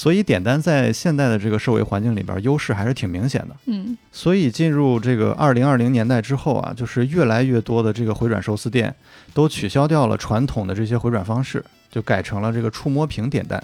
[0.01, 3.55] 所以点单在现代的这个社会环境里边，优势还是挺明显的。
[3.67, 8.95] 嗯所以进入这个二零二零年代之后啊，就是越来越多的这个回转寿司店
[9.35, 13.63] 都取消掉了传统的这些回转方式，就改成了这个触摸屏点单，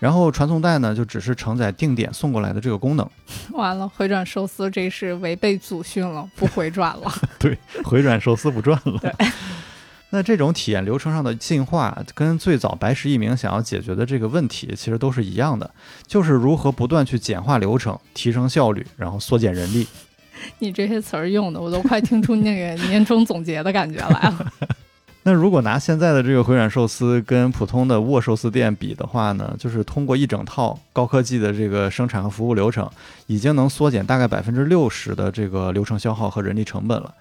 [0.00, 3.08] 然后传送带呢就只是承载定点送过来的这个功能，
[3.54, 7.12] 完了，回转寿司这是违背祖训了，不回转了。
[7.38, 9.00] 对，回转寿司不转了。
[10.10, 15.70] 那这种体验流程上的进化，跟最早白石一鸣想要解决的这个问题，其实都是一样的，
[16.06, 19.86] 就是如何不断去简化流程，提升效率，然后缩减人力。
[20.60, 24.52] 你这些词儿用的，我都快听出那个 年终总结的感觉来了。
[25.24, 32.88] 那如果拿现在的这个回转寿司跟普通的握寿司店比的话呢，就是通过一整套高科技的这个生产和服务流程，
[33.26, 37.12] 已经能缩减大概百分之六十的这个流程消耗和人力成本了。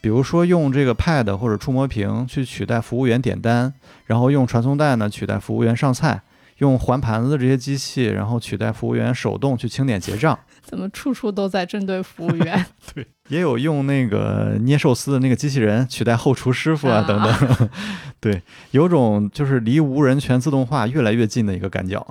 [0.00, 3.72] 比如说用这个 Pad 或者触摸屏去取代服务员点单，
[4.06, 6.22] 然后用传送带呢取代服务员上菜，
[6.58, 10.38] 用还盘子的这些机器，然后取代服务员手动去清点结账。
[10.62, 12.66] 怎么处处都在针对服务员？
[12.94, 17.68] 对，也有用那个捏寿司的那个机器人取代后厨师傅啊等等。
[18.20, 22.06] 对，有种就是离无人全自动化越来越近的一个感觉。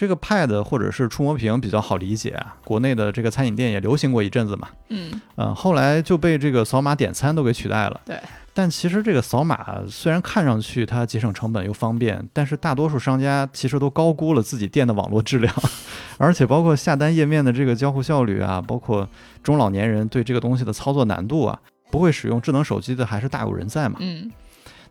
[0.00, 4.68] 这个 Pad 或者是触摸屏比较好理解啊，国内的这个餐饮店也流行过一阵子嘛。
[4.88, 8.00] 嗯，呃，后来就被这个扫码点餐都给取代了。
[8.06, 8.18] 对，
[8.54, 15.54] 但其实这个扫码虽然看上去它节省成本又方便，但是大多数商家其实都高估了自己店的网络质量，
[16.16, 19.06] 而且包括下单页面的这个交互效率啊，包括
[19.42, 21.60] 中老年人对这个东西的操作难度啊，
[21.90, 23.96] 不会使用智能手机的还是大有人在嘛。
[24.00, 24.32] 嗯。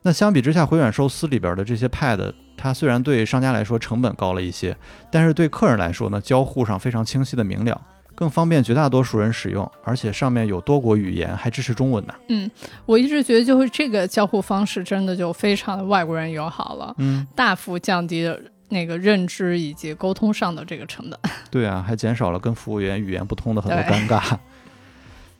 [0.01, 4.75] 那相比之下，回转寿司里边的这些 Pad，它虽然对商家来说成本高了一些，
[5.11, 7.81] 但是对客人来说呢，交互上非常清晰的明了，
[8.15, 12.13] 更方便绝大多数人使用，而且上面有多国语言，还支持中文呢。
[12.29, 12.49] 嗯，
[12.85, 21.19] 我一直觉得就是这个交互方式真的就非常的外国人友好了，嗯，大幅降低了那个认知以及沟通上的这个成本。
[21.51, 24.37] 对啊，还减少了跟服务员语言不通的很多尴尬。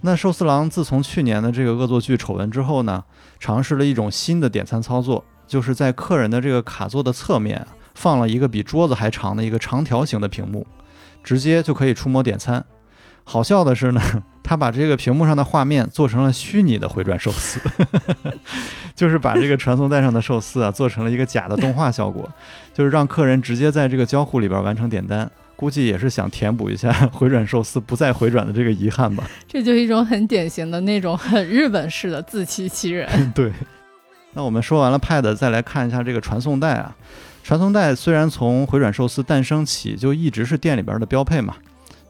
[0.02, 3.04] 那寿司郎自从去年的这个恶作剧丑闻之后呢，
[3.40, 10.66] 尝试了一种新的点餐操作，就是在客人的这个卡座的侧面放了一个比桌子还长的一个长条形的屏幕，
[11.22, 12.64] 直接就可以触摸点餐。
[13.26, 14.02] 好笑的是呢，
[14.42, 17.60] 他把这个屏幕上的画面做成了虚拟的回转寿司，
[18.96, 22.28] 就是把这个传送带上的寿司啊做成了一个假的动画效果，
[22.74, 25.30] 就是让客人直接在这个交互里边完成点单。
[25.60, 29.30] 估计也是想填补一下 回转寿司不再回转的这个遗憾吧。
[29.46, 33.10] 这就一种很典型的那种很日本式的自欺欺人。
[33.36, 33.52] 对。
[34.32, 36.96] 那我们说完了 Pad，再来看一下这个传送带啊。
[37.44, 41.56] 传送带虽然从回转寿司诞生起就一直是店里边的标配嘛，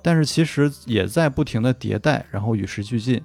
[0.04, 3.20] 但是其实也在不停的迭代，然后与时俱进。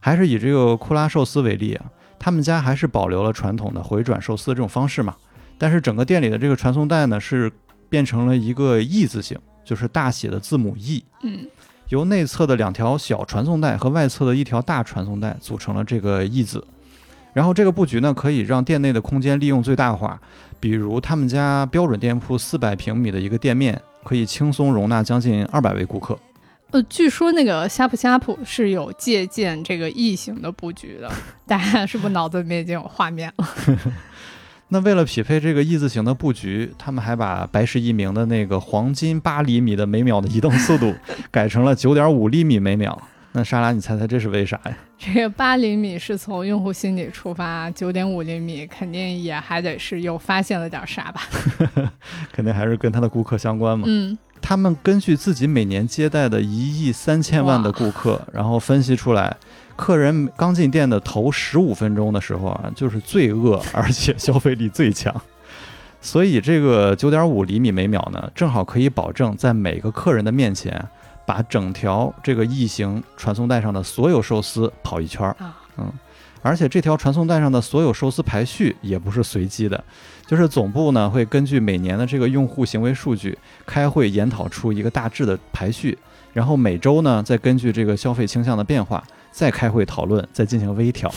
[0.00, 1.84] 还是以这个库拉寿司为例啊，
[2.18, 5.14] 他们家还是保留了传统的回转寿司这种方式嘛，
[5.56, 7.52] 但是整个店里的这个传送带呢是
[7.88, 9.38] 变成了一个 E 字形。
[9.64, 11.46] 就是大写的字母 E，嗯，
[11.88, 16.66] 由内侧的两条小传送带和外侧的一条大传送带组成了这个 E 字。
[17.32, 20.20] 然后这个布局呢，可以让店内的空间利用最大化。
[20.60, 26.18] 比如他们家标准店铺四百平米的一个店面，可以轻松容纳将近二百位顾客。
[26.70, 31.10] 呃，据说那个呷哺呷哺是有借鉴这个异形的布局的，
[31.46, 33.48] 大家是不是脑子里面已经有画面了？
[34.72, 40.94] 那为了匹配这个 E 字形的布局，他们还把白石一明的那个黄金八厘米的每秒的移动速度
[41.30, 42.98] 改成了九点五厘米每秒。
[43.32, 44.74] 那莎拉，你猜猜这是为啥呀？
[44.96, 51.20] 这个八厘米是从用户心理出发，九点五厘米肯定也还得是又发现了点啥吧？
[52.32, 53.84] 肯定还是跟他的顾客相关嘛。
[53.86, 59.36] 嗯，他们根据自己每年接待的一亿三千万的顾客，然后分析出来。
[59.76, 65.14] 客人刚进店的头十五分钟的时候啊，就是最饿，而且消费力最强。
[66.00, 70.84] 所以这个九点五厘米每秒呢，正好可以保证在每个客人的面前，
[71.24, 75.36] 把整条这个异形传送带上的所有寿司跑一圈儿。
[75.78, 75.92] 嗯，
[76.42, 79.82] 而且这条传送带上的所有寿司排序也不是随机的，
[80.26, 85.96] 就是总部呢会根据每年的这个用户行为数据开会研讨出一个大致的排序，
[86.32, 89.02] 然后每周呢再根据这个消费倾向的变化。
[89.32, 91.12] 再开会讨论，再进行微调，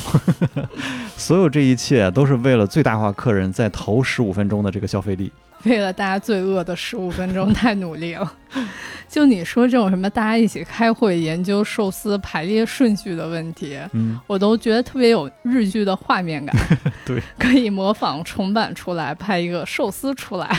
[1.15, 5.31] 所有这一切都是为了最大化客人在头十五分钟的这个消费力，
[5.63, 8.33] 为了大家最饿的十五分钟，太努力了。
[9.07, 16.55] 就你说这种什么大家一起开会研究寿司排列顺序的问题，嗯，我都觉得特别有日剧的画面感。
[17.05, 20.49] 对，可以模仿重版出来，拍一个寿司出来。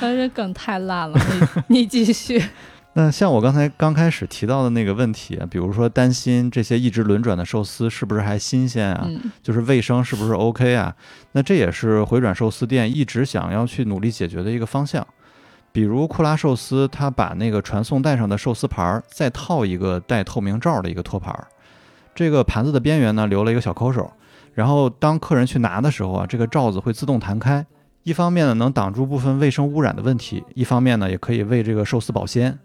[0.00, 1.18] 但是梗太烂了，
[1.68, 2.42] 你你继续。
[2.96, 9.10] 那像我刚才刚开始提到的那个问题，比如说担心这些一直轮转的寿司是不是还新鲜啊？
[9.42, 10.94] 就是卫生是不是 OK 啊？
[11.32, 15.04] 那这也是回转寿司店一直想要去努力解决的一个方向。
[15.72, 21.36] 比如库拉寿司，它把那个传送带上的寿司盘再套一个带透明罩的一个托盘，
[22.14, 24.08] 这个盘子的边缘呢留了一个小抠手，
[24.52, 27.66] 然后当客人去拿的时候啊，这个罩子会自动弹开，
[28.04, 32.56] 一方面呢能挡住部分卫生污染的问题，一方面呢也可以为这个寿司保鲜。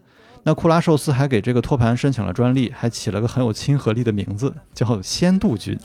[0.44, 5.78] 那库拉寿司还给这个托盘申请了专利，还起了个很有亲和力的名字，叫鲜度菌。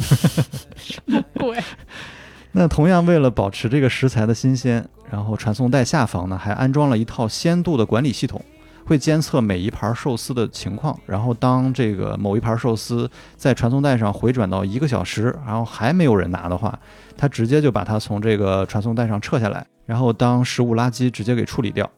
[0.77, 1.59] 什么鬼？
[2.53, 8.41] 那同样为了保持这个食材的新鲜，然后传送带下方呢还安装了一套鲜度的管理系统，
[8.87, 16.79] 会监测每一盘寿司的情况，然后当这个某一盘寿司在传送带上回转到一个小时，然后还没有人拿的话，
[17.17, 21.91] 它直接就把它从这个传送带上撤下来，然后当食物垃圾直接给处理掉。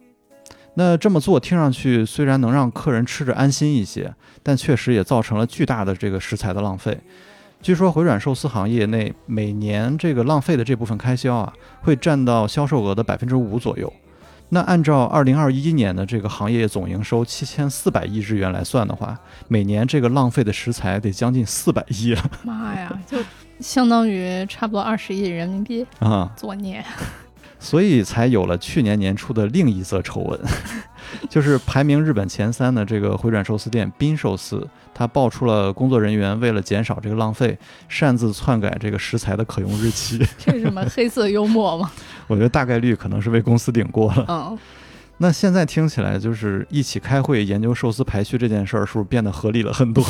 [0.79, 6.99] 那这么做听上去虽然能让客人吃着安心一些，但确实也造成了巨大的这个食材的浪费。
[7.63, 13.91] 据说回转寿司行业内每年这个浪费的这部分开销啊，会占到销售额的百分之五左右。
[14.51, 19.19] 那按照二零二一年的这个行业总营收七千四百亿日元来算的话，
[19.49, 22.23] 每年这个浪费的食材得将近四百亿了。
[22.45, 23.19] 妈呀，就
[23.59, 26.31] 相当于差不多二十亿人民币 啊！
[26.37, 26.85] 作孽。
[27.67, 30.41] 所以才有了去年年初的另一则丑闻，
[31.29, 34.65] 就是排名日本前三的这个回转寿司店滨寿司，
[34.95, 37.59] 它爆出了工作人员为了减少这个浪费，
[37.89, 40.25] 擅自篡改这个食材的可用日期。
[40.39, 41.91] 这是什么黑色幽默吗？
[42.29, 44.25] 我觉得大概率可能是被公司顶过了。
[44.29, 44.57] 嗯，
[45.19, 50.05] 那现在听起来就是一起开会研究寿司排序这件事儿，是不是变得合理了很多？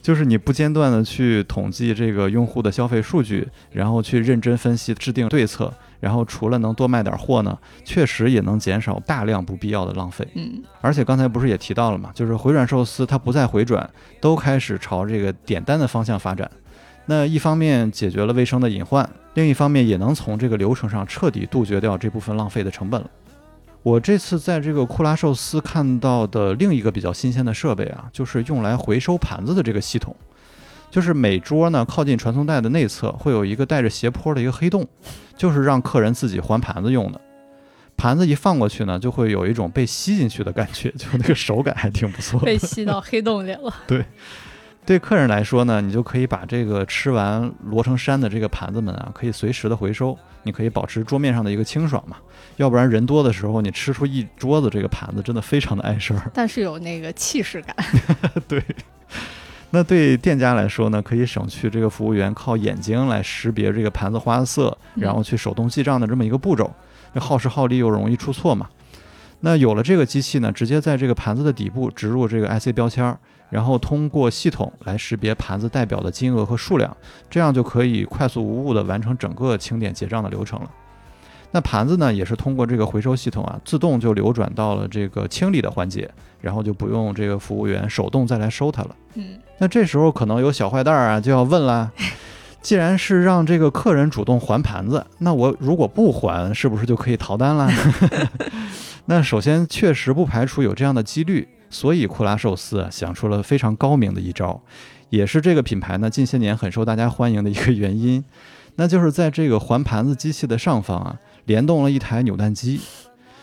[0.00, 5.74] 就是你不间断的去统计这个用户的消费数据，然后去认真分析、制定对策。
[6.00, 10.26] 然后除了能多卖点货呢，确实也能减少大量不必要的浪费。
[10.34, 13.88] 嗯，而且刚才不是也提到了嘛，就是回转寿司它不再回转，
[14.20, 16.50] 都开始朝这个点单的方向发展。
[17.06, 23.10] 那一方面解决了卫生的隐患，另一方面也能从这个流程上彻底杜绝掉这部分浪费的成本了。
[23.82, 30.14] 我这次在这个库拉寿司看到的另一个比较新鲜的设备啊，就是用来回收盘子的这个系统。
[30.90, 34.86] 就是每桌呢，靠近传送带的内侧会有一个带着斜坡的一个黑洞，
[35.36, 37.20] 就是让客人自己还盘子用的。
[37.96, 42.40] 盘子一放过去呢，就会有一种被吸进去的感觉， 就那个手感还挺不错。
[42.40, 43.74] 被吸到黑洞里了。
[43.86, 44.04] 对，
[44.86, 52.16] 对客人来说呢，你就可以把这个吃完摞成山的这个盘子们啊，可以随时的回收，你可以保持桌面上的一个清爽嘛。
[52.56, 56.30] 要不然人多的时候，你吃出一桌子这个盘子，真的非常的碍事儿。
[56.32, 57.76] 但是有那个气势感。
[58.48, 58.64] 对。
[59.72, 66.68] 那对店家来说呢，可以省去这个服务员靠眼睛来识别这个盘子花色，然后去手动记账的这么一个步骤，
[67.12, 68.68] 那耗时耗力又容易出错嘛。
[69.40, 73.16] 那有了这个机器呢，直接在这个盘子的底部植入这个 IC 标签，
[73.48, 76.94] 然后通过系统来识别盘子代表的金额和数量，
[77.30, 80.70] 这样就可以快速无误地完成整个清点结账的流程了。
[81.52, 86.08] 那盘子呢，也是通过这个回收系统啊，自动就流转到了这个清理的环节，
[86.40, 88.96] 然后就不用这个服务员手动再来收它了。
[89.14, 91.90] 嗯，那这时候可能有小坏蛋啊，就要问啦：
[92.62, 97.68] 既然是让这个客人主动还盘子，那我如果不还，是不是就可以逃单了？
[99.06, 104.60] 那首先确实不排除有这样的几率，所以库拉寿司啊想出了非常高明的一招，
[105.08, 108.24] 也是这个品牌呢近些年很受大家欢迎的一个原因，
[108.76, 111.18] 那就是在这个还盘子机器的上方啊。
[111.44, 112.80] 联动了一台扭蛋机，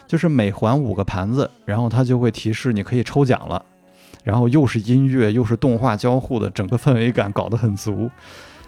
[0.08, 3.64] 就是每还五个盘子，然后它就会提示你可以抽奖了，
[4.24, 8.10] 然后又是音乐又是动画交互的，整个氛围感搞得很足。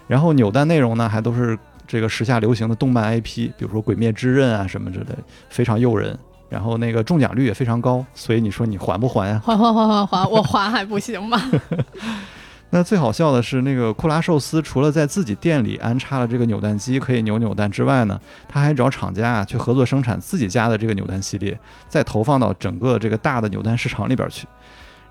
[0.06, 5.14] 然后扭蛋内容呢，还都是这个时下流行的动漫 IP，比如说《鬼灭之刃》啊什么之类，
[5.48, 6.18] 非常诱人。
[6.48, 9.40] 然后那个中奖率也非常高，所以你说你还不还呀？
[9.44, 11.40] 还还还还还，我还还不行吗？
[12.72, 18.18] 那最好笑的是，那个库拉寿司除了在自己店里安插了这个扭蛋机可以扭扭蛋之外呢，
[18.48, 21.58] 他还找厂家啊去合作生产自己家的这个扭蛋系列，
[21.88, 24.46] 再投放到整个这个大的扭蛋市场里边去，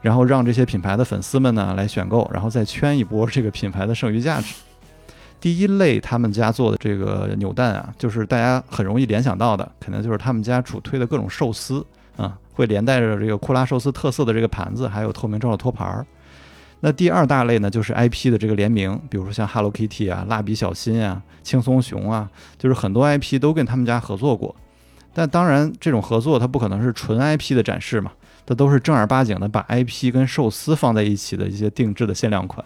[0.02, 4.56] 然后让这些品牌的粉丝们呢来选购，然后再圈一波这个品牌的剩余价值。
[5.42, 11.86] 第一类他们家做的这个扭蛋啊，就是大家很容易联想到的，肯定就是他们家主推的各种寿司
[12.16, 16.06] 啊，会连带着这个库拉寿司特色的这个盘子，还有透明罩的托盘儿。
[16.82, 24.56] 那第二大类呢，就是 IP 的这个联名，比如说像 Hello Kitty 啊、蜡笔小新啊、轻松熊啊，就是很多 IP 都跟他们家合作过。
[25.14, 28.12] 但当然，这种合作它不可能是纯 IP 的展示嘛，
[28.46, 32.64] 它都是正儿八经的把 IP 跟寿司放在一起的一些定制的限量款。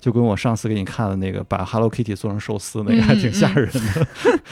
[0.00, 4.06] 就跟我上次给你看的那个把 Hello Kitty 做成寿司那个，还挺吓人的。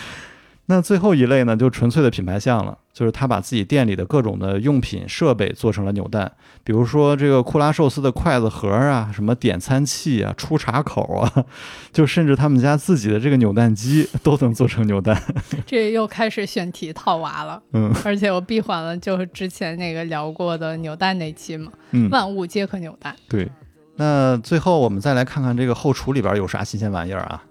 [0.69, 6.31] 那最后一类呢，就纯粹的品牌项了，就是他把自己店里的各种的用品设备做成了扭蛋，
[6.65, 11.45] 比如说这个库拉寿司的筷子盒啊，什么点餐器啊、出茶口啊，
[11.93, 15.23] 就甚至他们家自己的这个扭蛋机 都能做成扭蛋。
[15.65, 23.15] 这又开始选题套娃了，嗯，而且我闭环了，就是之前那个聊过的扭蛋那期嘛，嗯，万物皆可扭蛋。
[23.29, 23.49] 对，
[23.95, 27.45] 那最后我们再来看看这个后厨里边有啥新鲜玩意儿啊？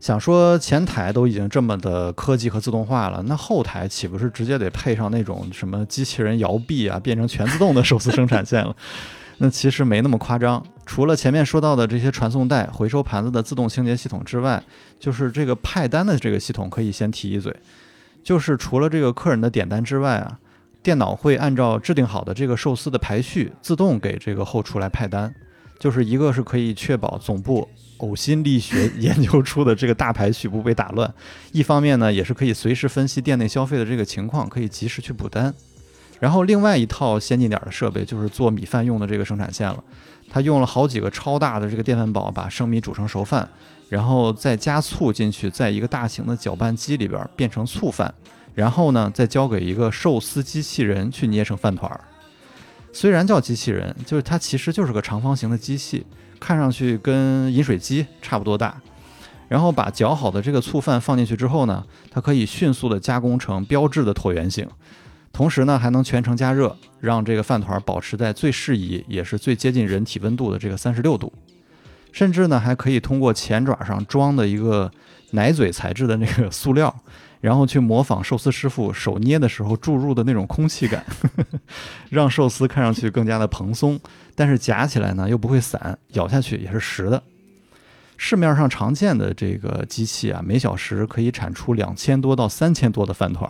[0.00, 8.74] 想说前台都已经这么的科技和自动化了，那后台岂不是直接得配上那种什么机器人摇臂啊，变成全自动的寿司生产线了？
[9.40, 10.64] 那其实没那么夸张。
[10.84, 14.62] 除了前面说到的这些传送带、回收盘子的自动清洁系统之外，
[14.98, 17.54] 就是这个派单的这个系统可以先提一嘴。
[18.24, 20.38] 就是除了这个客人的点单之外啊，
[20.82, 25.34] 电脑会按照制定好的这个寿司的排序，自动给这个后厨来派单。
[25.78, 27.68] 就是一个是可以确保总部。
[27.98, 31.12] 呕心沥血研究出的这个大排序不被打乱，
[31.52, 35.52] 一方面呢，也是可以随时分析店内消费的这个情况，可以及时去补单。
[36.20, 39.82] 然后另外一套先进点的设备就是做米饭用的这个生产线了，
[40.28, 43.48] 它用了好几个超大的这个电饭煲把生米煮成熟饭，
[43.88, 48.12] 然后再加醋进去，在一个大型的搅拌机里边变成醋饭，
[48.54, 52.00] 然后呢再交给一个寿司机器人去捏成饭团儿。
[52.92, 56.04] 虽然叫机器人，就是它其实就是个长方形的机器。
[56.38, 58.80] 看上去跟饮水机差不多大，
[59.48, 64.68] 然后把搅好的这个醋饭放进去之后呢，它可以迅速的加工成标志的椭圆形，
[65.32, 71.32] 同时呢还能全程加热，让这个饭团保持在最适宜也是最接近人体温度的这个三十六度，
[72.12, 74.90] 甚至呢还可以通过前爪上装的一个
[75.32, 76.94] 奶嘴材质的那个塑料。
[77.40, 81.04] 然后去模仿寿司师傅手捏的时候注入的那种空气感，
[82.10, 83.98] 让寿司看上去更加的蓬松，
[84.34, 87.22] 但是夹起来呢又不会散，咬下去也是实的。
[88.16, 93.48] 市面上常见的这个机器啊，每小时可以产出两千多到三千多的饭团。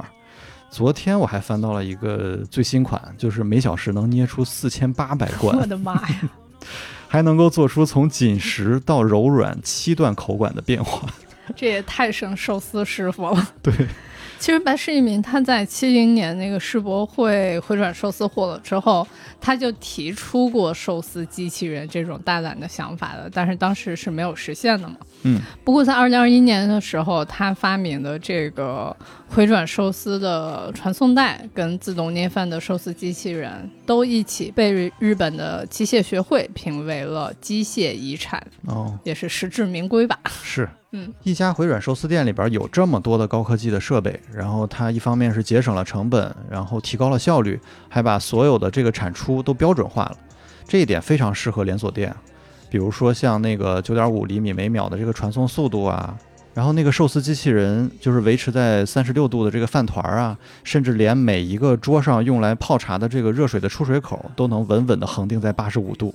[0.71, 5.57] 昨天我还翻到了一个最新款，就是每小时能捏出四千八百罐。
[5.57, 6.29] 我的妈呀！
[7.09, 11.09] 还能够做出从紧实到柔软七段口感的变化。
[11.57, 13.49] 这也太省寿司师傅了。
[13.63, 13.73] 对，
[14.39, 19.07] 其实白世一民他在七零年那个世博会回转寿司火了之后，
[19.41, 24.97] 他就提出过寿司机器人这种大胆的想法的，但是当时是没有实现的嘛。
[25.25, 25.41] 嗯。
[25.65, 28.97] 不过在二零二一年的时候，他发明的这个
[29.29, 38.41] 回转寿司的传送带跟自动捏饭的寿司机器人都一起被日本的机械学会评为了机械遗产。
[38.67, 40.19] 哦，也是实至名归吧。
[40.43, 40.69] 是。
[41.23, 50.17] 一家回转寿司店里边有这么多的高科技的设备，然后它一方面是节省了成本，然后提高了效率，还把所有的这个产出都标准化了，
[50.67, 52.15] 这一点非常适合连锁店。
[52.71, 56.17] 比如说像那个九点五厘米每秒的这个传送速度啊，
[56.55, 66.15] 然后那个寿司机器人就是维持在三十六度的这个饭团啊，甚至连每一个桌上用来泡茶的这个热水的出水口都能稳稳的恒定在八十五度。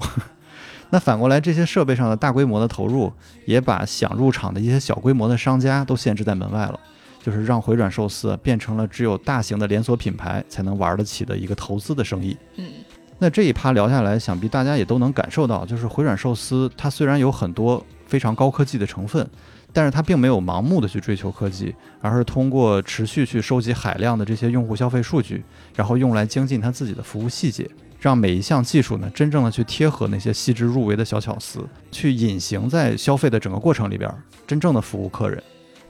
[0.93, 3.11] 那反过来，这些设备上的大规模的投入，
[3.45, 6.79] 也把想入场的一些小规模的商家都限制在门外了，
[7.19, 12.37] 就是让回转寿司变成了只有大型的连锁品牌才能玩得起的一个投资的生意。
[12.57, 12.69] 嗯，
[13.17, 19.27] 那这一趴聊下来，想必大家也都能感受到，就是回转寿司它虽然有很多非常高科技的成分，
[19.73, 25.43] 但是它并没有盲目的去追求科技，而是通过持续去收集海量的这些用户消费数据，
[25.75, 27.67] 然后用来精进它自己的服务细节。
[28.03, 34.13] 让每一项技术呢，真正的去贴合那些细致入微的小巧思，去隐形在消费的整个过程里边，
[34.45, 35.41] 真正的服务客人。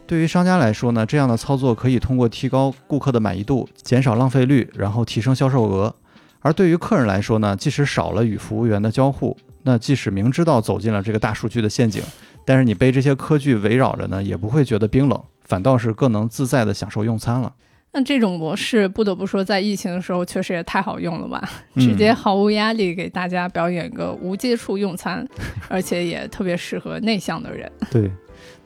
[0.05, 5.95] 对于商家来说呢，这样的操作可以通过提高顾客的满意度，减少浪费率，然后提升销售额。
[6.41, 12.03] 而对于客人来说呢，即使少了与服务员的交互，那即使明知道走进了这个大数据的陷阱，
[12.45, 17.51] 但是你被这些科技围绕着呢，也不会觉得冰冷，反倒是更能自在的享受用餐了。
[17.93, 21.47] 那这种模式不得不说，在疫情的时候确实也太好用了吧！
[21.75, 25.25] 直接毫无压力给大家表演个无接触用餐，
[25.69, 27.71] 而且也特别适合内向的人。
[27.91, 28.11] 对。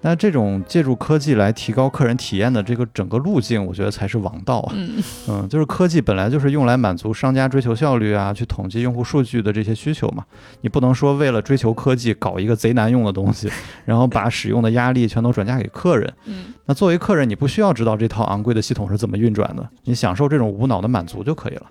[0.01, 4.74] 那这种借助科技来提高客人体验的这个整个路径，我觉得才是王道啊。
[4.76, 10.24] 嗯嗯，就是科技本来就是用来满足商家追求效率啊，去统计用户数据的这些需求嘛。
[10.61, 13.49] 你不能说为了追求科技搞一个贼难用的东西，
[13.86, 16.13] 然后把使用的压力全都转嫁给客人。
[16.26, 21.63] 嗯，那作为客人，你不需要知道这套昂贵的系统是怎么运转的，你享受这种无脑的满足就可以了。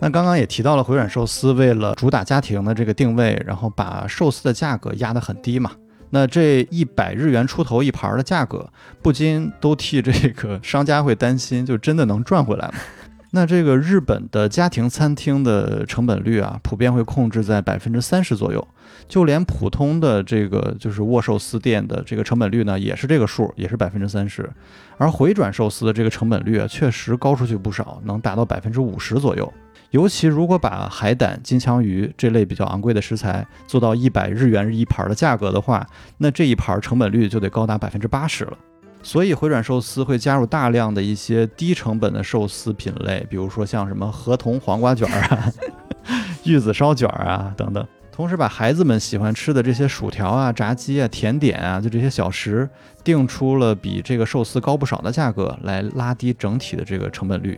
[0.00, 5.70] 那刚刚也提到了回转寿司为了主打家庭的这个定位，然后把寿司的价格压得很低嘛。
[6.14, 8.70] 那这一百日元出头一盘的价格，
[9.02, 12.74] 不禁都替这个商家会担心，就真的能赚回来吗？
[13.32, 18.64] 那这个日本的家庭餐厅的成本率啊，普遍会控制在百分之三十左右，
[19.08, 24.48] 就连普通的这个就是握寿司店的这个成本率呢，也是这个数，也是百分之三十。
[24.96, 29.52] 而回转寿司的这个成本率啊，确实高出去不少，能达到百分之五十左右。
[29.94, 35.86] 尤其如果把海胆、金枪鱼这类比较昂贵的食材做到一百日元一盘的价格的话，
[36.18, 38.58] 那这一盘成本率就得高达百分之八十了。
[39.04, 45.52] 所以回转寿司会加入大量的一些低成本的寿司品类，比如说像什么河童黄瓜卷啊、
[46.42, 47.86] 玉子烧卷啊等等。
[48.10, 52.68] 同时把孩子们喜欢吃的这些薯条啊、炸鸡啊、甜点啊，就这些小食，
[53.04, 57.56] 定出了比这个寿司高不少的价格，来拉低整体的这个成本率。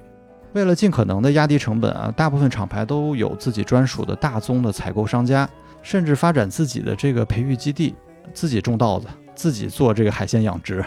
[0.56, 5.46] 为了尽可能的压低成本啊，大部分厂牌都有自己专属的大宗的采购商家，
[5.82, 7.94] 甚至发展自己的这个培育基地，
[8.32, 10.82] 自己种稻子，自己做这个海鲜养殖。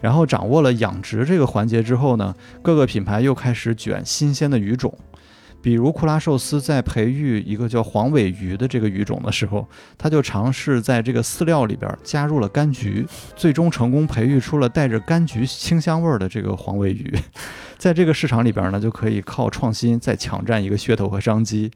[0.00, 4.92] 然后掌握了养殖这个环节之后呢，各个品牌又开始卷新鲜的鱼种。
[5.62, 13.06] 比如库拉寿司在培育一个叫黄尾鱼的这个鱼种的时候，他就尝试在这个饲料里边加入了柑橘，
[13.36, 17.16] 最终成功培育出了带着柑橘清香味儿的这个黄尾鱼。
[17.84, 21.70] 在这个市场里边呢，就可以靠创新再抢占一个噱头和商机。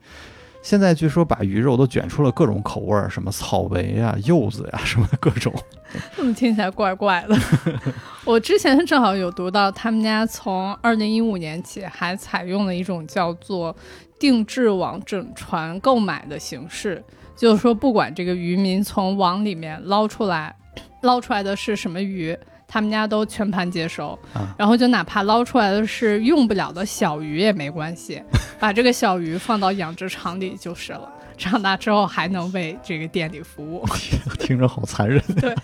[0.62, 5.52] 现在据说把鱼肉都卷出了各种口味儿，什么草莓啊、柚子呀，什么各种。
[6.16, 7.36] 怎么听起来怪怪的？
[8.24, 13.76] 我之前正好有读到，他们家从二零一五年起还采用了一种叫做
[14.18, 17.04] 定制网整船购买的形式，
[17.36, 20.56] 就是说不管这个渔民从网里面捞出来，
[21.02, 22.34] 捞出来的是什么鱼，
[22.68, 24.16] 他们家都全盘接收。
[24.56, 28.22] 然后就哪怕捞出来的是用不了的小鱼也没关系，
[28.60, 31.10] 把这个小鱼放到养殖场里就是了。
[31.36, 33.86] 长大之后还能为这个店里服务，
[34.40, 35.22] 听着好残忍。
[35.40, 35.54] 对，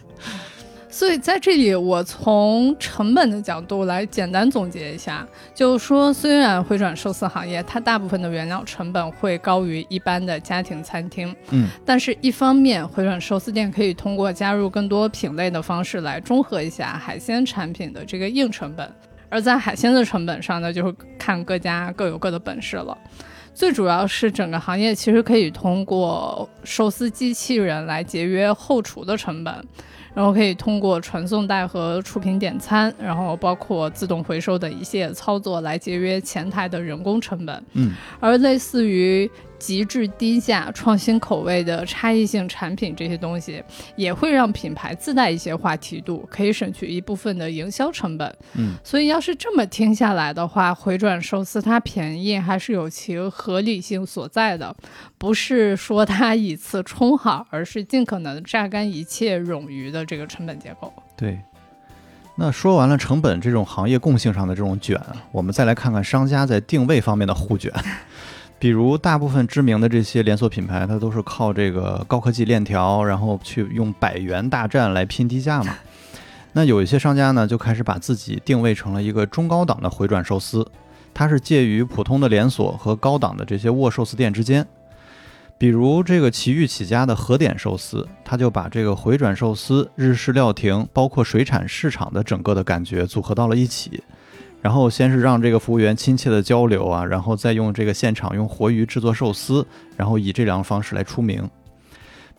[0.95, 18.89] 所以在这里，我从成本的角度来简单总结一下，就是说，虽然回转寿司行业它大部分的原料成本会高于一般的家庭餐厅，嗯，但是一方面，回转寿司店可以通过加入更多品类的方式来中和一下海鲜产品的这个硬成本，
[19.29, 22.97] 而在海鲜的成本上呢，就是看各家各有各的本事了。
[23.53, 29.53] 最主要是整个行业其实可以通过寿司机器人来节约后厨的成本。
[30.15, 37.65] 然后可以通过传送带和触屏点餐，然后包括自动回收的一系列操作来节约前台的人工成本。
[37.73, 39.29] 嗯，而类似于
[39.65, 43.65] 极致低价、创新口味的差异性产品这些东西，
[43.97, 48.37] 也会让品牌自带一些话题度，可以省去一部分的营销成本。
[48.59, 54.77] 嗯，所以要是这么听下来的话，回转寿司它便宜还是有其合理性所在的，
[55.17, 60.05] 不是说它以次充好，而是尽可能榨干一切冗余的。
[60.05, 61.39] 这个成本结构对，
[62.37, 65.01] 那说完了成本这种行业共性上的这种卷，
[65.33, 67.73] 我们再来看看商家在定位方面的互卷。
[68.59, 75.77] 比如，大部分知名的这些连锁品牌，它都是靠这个高科技链条，然后去用百元大战来拼低价嘛。
[76.53, 80.67] 那有一些商家呢，就开始把自己定位成了一个中高档的回转寿司，
[81.13, 84.67] 它是介于普通的连锁和高档的这些握寿司店之间。
[85.59, 94.03] 比如这个奇遇起家的和点寿司，它就把这个回转寿司、日式料亭，包括水产市场的整个的感觉组合到了一起。
[94.65, 101.47] 然后先是让这个服务员亲切的交流啊，然后再用这个现场用活鱼制作寿司，然后以这两种方式来出名。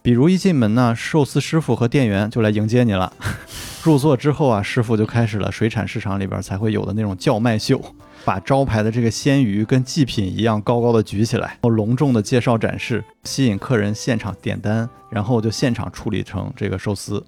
[0.01, 3.13] 比如一进门呢，寿司师傅和店员就来迎接你了。
[3.85, 7.79] 入座之后啊，师傅就开始了水产市场里边才会有的那种叫卖秀。
[8.23, 17.23] 把招牌的这个鲜鱼跟祭品一样高高的举起来，然后隆重的介绍展示，吸引客人现场点单，然后就现场处理成这个寿司。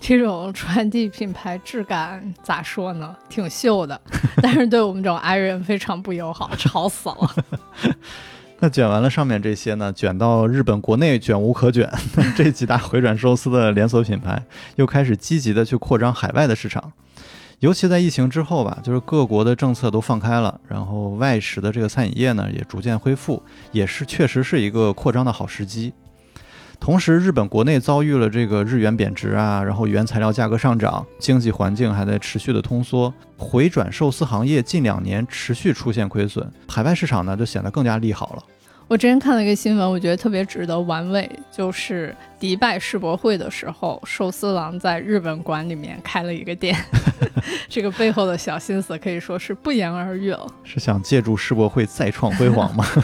[0.00, 3.14] 这种传递品牌质感咋说呢？
[3.28, 4.00] 挺秀的，
[4.40, 7.34] 但是对我们这种 i 人非常不友好，吵死了。
[8.60, 9.92] 那卷完了上面这些呢？
[9.92, 11.88] 卷到日本国内卷无可卷，
[12.36, 14.42] 这几大回转寿司的连锁品牌
[14.76, 16.92] 又开始积极的去扩张海外的市场。
[17.60, 23.42] 尤其在疫情之后吧，就是各国的政策都放开了，然后外食的这个餐饮业呢也逐渐恢复，
[23.72, 25.92] 也是确实是一个扩张的好时机。
[26.80, 38.42] 同时，日本国内遭遇了这个日元贬值啊，然后原材料价格上涨，经济环境还在持续的通缩，回转寿司行业近两年持续出现亏损，海外市场呢就显得更加利好了。
[38.86, 46.74] 我之前看了一个新闻，我觉得特别值得玩味，就是迪拜世博会的时候，寿司郎在日本馆里面开了一个店，
[47.68, 50.46] 这个背后的小心思可以说是不言而喻了。
[50.64, 52.86] 是想借助世博会再创辉煌吗？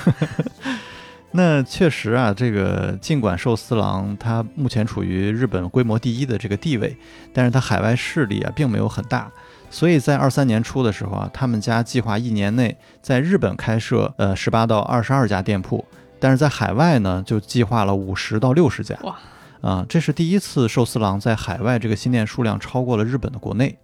[1.36, 6.96] 那确实啊，这个尽管寿司郎它目前处于日本规模第一的这个地位，
[7.32, 9.28] 但是它海外势力啊并没有很大。
[9.68, 15.84] 所以在二三年初的时候啊，他们家计划一年内在日本开设呃十八到二十二家店铺，
[16.20, 18.96] 但是在海外呢就计划了五十到六十家。
[19.02, 19.18] 哇，
[19.60, 23.76] 啊，这是第一次寿司郎在海外这个新店数量超过了日本的国内。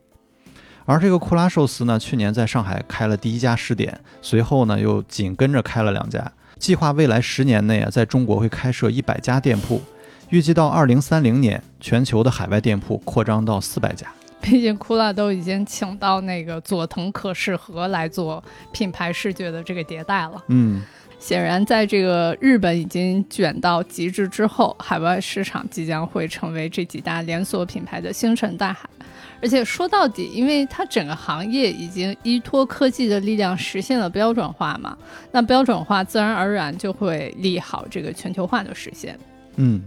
[0.84, 9.80] 而这个库拉寿司呢，去年在上海开了第一家试点，随后呢又紧跟着开了两家，计划未来十年内啊在中国会开设一百家店铺，
[10.28, 14.06] 预计到二零三零年全球的海外店铺扩张到四百家。
[14.42, 18.42] 毕竟库拉都已经请到那个佐藤可士和来做
[18.72, 20.42] 品牌视觉的这个迭代了。
[20.48, 20.82] 嗯，
[21.18, 28.88] 显然，在这个日本已经卷到极致之后，海外市场即将会成为这几大连锁品牌的星辰大海。
[29.42, 34.96] 而且说到底，因为它整个行业已经依托科技的力量实现了标准化嘛，
[35.32, 39.18] 那标准化自然而然就会利好这个全球化的实现。
[39.56, 39.80] 嗯，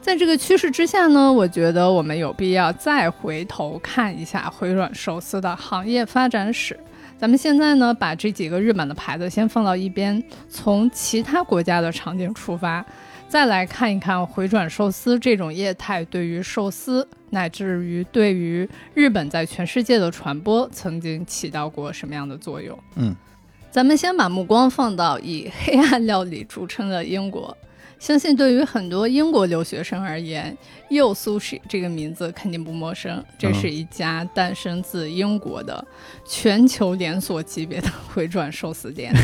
[0.00, 6.78] 在这个趋势之下呢，我觉得我们有必要再回头看一下回转寿司的行业发展史。
[7.18, 12.84] 咱们现在呢，把这几个日本的牌子先放到一边，从其他国家的场景出发。
[13.28, 22.78] 再来看一看回转寿司这种业态对于寿司，乃至于对于日本在全世界的传播，曾经起到过什么样的作用？
[22.94, 23.14] 嗯，
[23.70, 27.54] 咱们先把目光放到以黑暗料理著称的英国，
[27.98, 30.56] 相信对于很多英国留学生而言
[30.88, 33.22] ，Yo Sushi 这个名字肯定不陌生。
[33.36, 35.84] 这是一家诞生自英国的
[36.24, 39.12] 全球连锁级别的回转寿司店。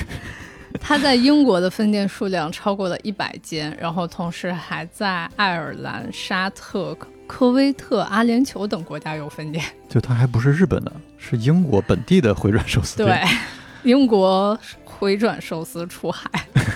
[0.81, 6.97] 它在英国的分店数量超过了一百间，然后同时还在爱尔兰、沙特、
[7.27, 9.65] 科威特、阿联酋等国家有分店。
[9.89, 13.09] 就他还不是日本的，是英国本地的回转寿司店。
[13.09, 16.29] 对，英国回转寿司出海，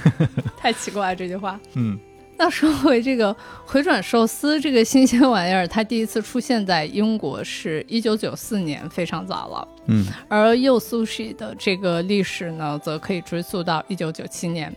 [0.56, 1.58] 太奇怪这句话。
[1.74, 1.98] 嗯。
[2.38, 3.34] 那说回这个
[3.64, 9.68] 回转寿司这个新鲜玩意儿，它第一次出现在英国是一九九四年，非常早了。
[9.86, 14.74] 嗯，而 Yo Sushi 的这个历史呢，则可以追溯到一九九七年。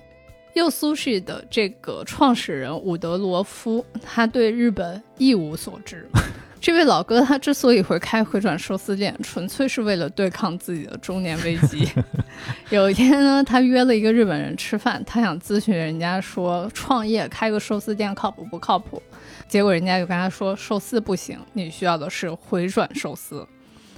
[0.55, 6.07] Yo Sushi 的这个创始人伍德罗夫，他对日本一无所知。
[6.61, 11.87] 这位老哥他之所以会开回转寿司店，纯粹是为了对抗自己的中年危机。
[12.69, 19.01] 有一天呢，他约了一个日本人吃饭，他想咨询人家说创业开个寿司店靠谱不靠谱？
[19.47, 23.47] 结果人家就跟他说寿司不行，你需要的是回转寿司。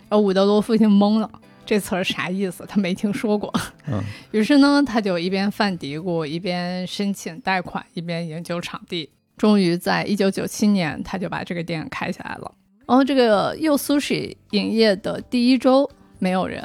[0.07, 1.29] 而伍德罗夫听懵了，
[1.65, 2.63] 这词儿啥意思？
[2.67, 3.51] 他没听说过。
[3.87, 4.01] 嗯。
[4.31, 9.09] 于是呢，他就一边犯嘀咕，一边申请贷款，一边研究场地。
[9.41, 12.53] 终于在一九九七年，他就把这个店开起来了。
[12.85, 15.89] 然后这个又 sushi 营业的第一周
[16.19, 16.63] 没有人，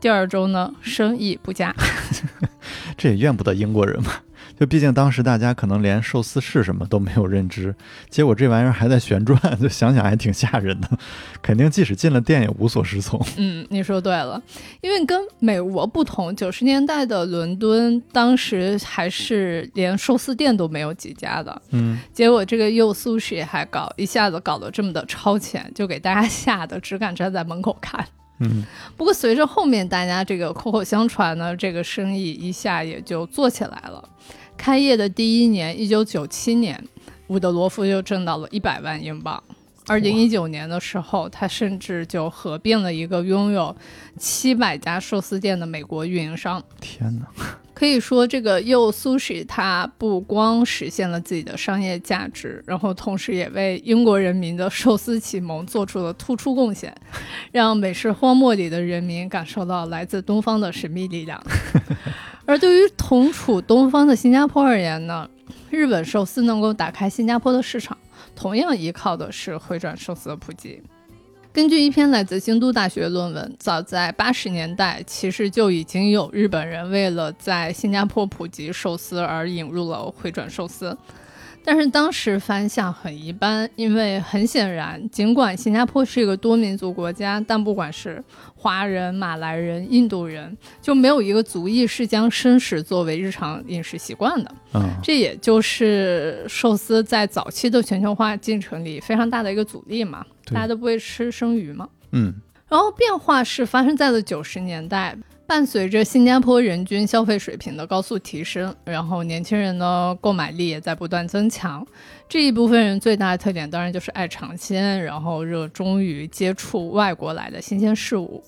[0.00, 1.74] 第二周呢生意不佳。
[2.96, 4.12] 这也怨不得英国人嘛。
[4.58, 7.74] 就毕竟当时大家可能连寿司是什么都没有认知，
[8.08, 10.88] 结果这玩意儿还在旋转，就想想还挺吓人的。
[11.42, 13.20] 肯定即使进了店也无所适从。
[13.36, 14.42] 嗯，你说对了，
[14.80, 21.62] 因为跟美国不同，九十年代的伦敦当时还是连寿司店都没有几家的。
[21.70, 28.04] 嗯，结果这个又苏式还搞一下子搞得这么的超前，就给大家吓得只敢站在门口看。
[28.38, 28.64] 嗯，
[28.96, 34.06] 不过随着后面大家这个口口相传呢，这个生意一下也就做起来了。
[34.56, 36.82] 开业的第一年，一九九七年，
[37.28, 39.42] 伍德罗夫就挣到了一百万英镑。
[39.88, 43.74] 二零一九年的时候，他甚至就合并了一个拥有
[44.18, 46.60] 七百家寿司店的美国运营商。
[46.80, 47.26] 天哪！
[47.72, 56.92] 可以说，这个 Yo Sushi 它不光实现了自己的商业价值，然后同时也为英国人民的寿司启蒙做出了突出贡献，
[57.52, 61.40] 让美食荒漠里的人民感受到来自东方的神秘力量。
[62.46, 65.28] 而对于同处东方的新加坡而言呢，
[65.68, 67.98] 日本寿司能够打开新加坡的市场，
[68.36, 70.80] 同样依靠的是回转寿司的普及。
[71.52, 80.96] 根据一篇来自京都大学论文，早在八十年代，其实就已经有日本人为了在新加坡普及寿司而引入了回转寿司。
[81.66, 88.22] 但是当时反响很一般，因为很显然，尽管新加坡是一个多民族国家，但不管是
[88.54, 94.54] 华人、马来人、印度人，就没有一个族裔是将生食作为日常饮食习惯的。
[94.74, 100.24] 嗯，这也就是寿司在早期的全球化进程里非常大的一个阻力嘛。
[100.44, 101.88] 大家都不会吃生鱼嘛。
[102.12, 102.32] 嗯，
[102.68, 105.18] 然后变化是发生在了九十年代。
[105.46, 111.86] 伴随着新加坡人均消费水平的高速提升，然后年轻人的购买力也在不断增强。
[112.28, 118.42] 这一部分人最大的特点当然就是爱尝鲜，然后热衷于接触外国来的新鲜事物。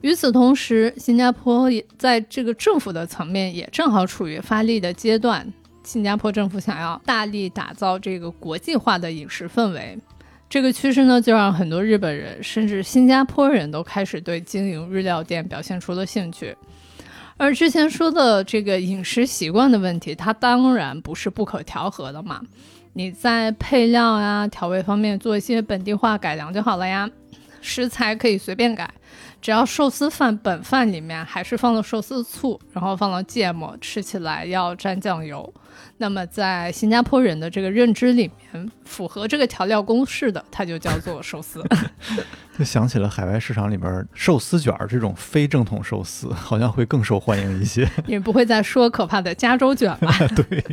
[0.00, 5.50] 与此同时，新加坡也在这个政府的层面也正好处于发力的阶段。
[5.84, 9.96] 新加坡政府想要大力打造这个国际化的饮食氛围。
[10.48, 16.56] 这个趋势呢，就让很多日本人甚至新加坡人都开始对经营日料店表现出了兴趣。
[17.36, 22.40] 而之前说的这个饮食习惯的问题，它当然不是不可调和的嘛。
[22.92, 27.10] 你在配料呀、调味方面做一些本地化改良就好了呀。
[27.60, 28.88] 食材可以随便改，
[29.44, 35.52] 只要寿司饭本饭里面还是放了寿司醋，然后放了芥末，吃起来要沾酱油。
[35.98, 41.62] 那么在新加坡人的这个认知里面，符合这个调料公式的，它就叫做寿司。
[42.56, 47.86] 就 想起了海外市场里边寿司卷这种非正统寿司，好像会更受欢迎一些。
[48.08, 50.10] 也不会再说可怕的加州卷吧？
[50.34, 50.64] 对。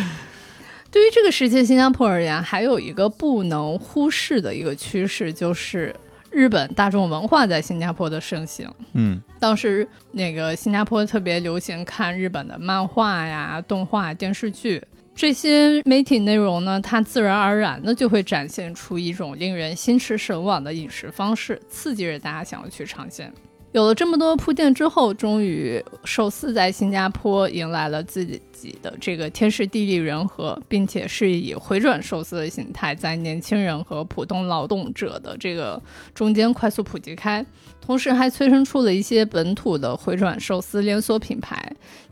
[0.90, 5.94] 对于这个时期新加坡而言，还有一个不能忽视的一个趋势，就是
[6.34, 8.68] 日本大众文化在新加坡的盛行。
[8.92, 14.82] 嗯，当时那个新加坡特别流行看日本的漫画呀、动画、电视剧。
[15.14, 23.32] 这些媒体内容呢，它自然而然的就会展现出一种令人心驰神往的饮食方式，刺激着大家想要去尝鲜。
[23.74, 35.82] 有了这么多铺垫之后，终于寿司在新加坡迎来了自己的这个天时地利人和，并且是以回转寿司的形态，在年轻人和普通劳动者的这个
[36.14, 37.44] 中间快速普及开。
[37.80, 41.60] 同时还催生出了一些本土的回转寿司连锁品牌，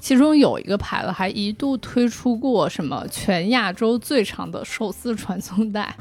[0.00, 5.94] 其中有一个牌子还一度推出过什么全亚洲最长的寿司传送带。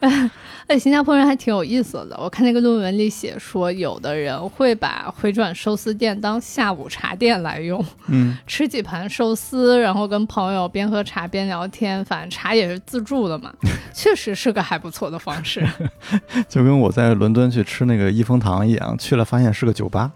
[0.66, 2.18] 哎，新加坡人还挺有意思的。
[2.18, 13.52] 我看那个论文里写说，有的人会把回转寿司店当下午茶店来用，嗯， 吃几盘寿司，然后跟朋友边喝茶边聊天，反正茶也是自助的嘛，
[13.92, 15.62] 确实是个还不错的方式。
[16.48, 20.10] 就跟我在伦敦去吃那个益丰堂一样，去了发现是个酒吧，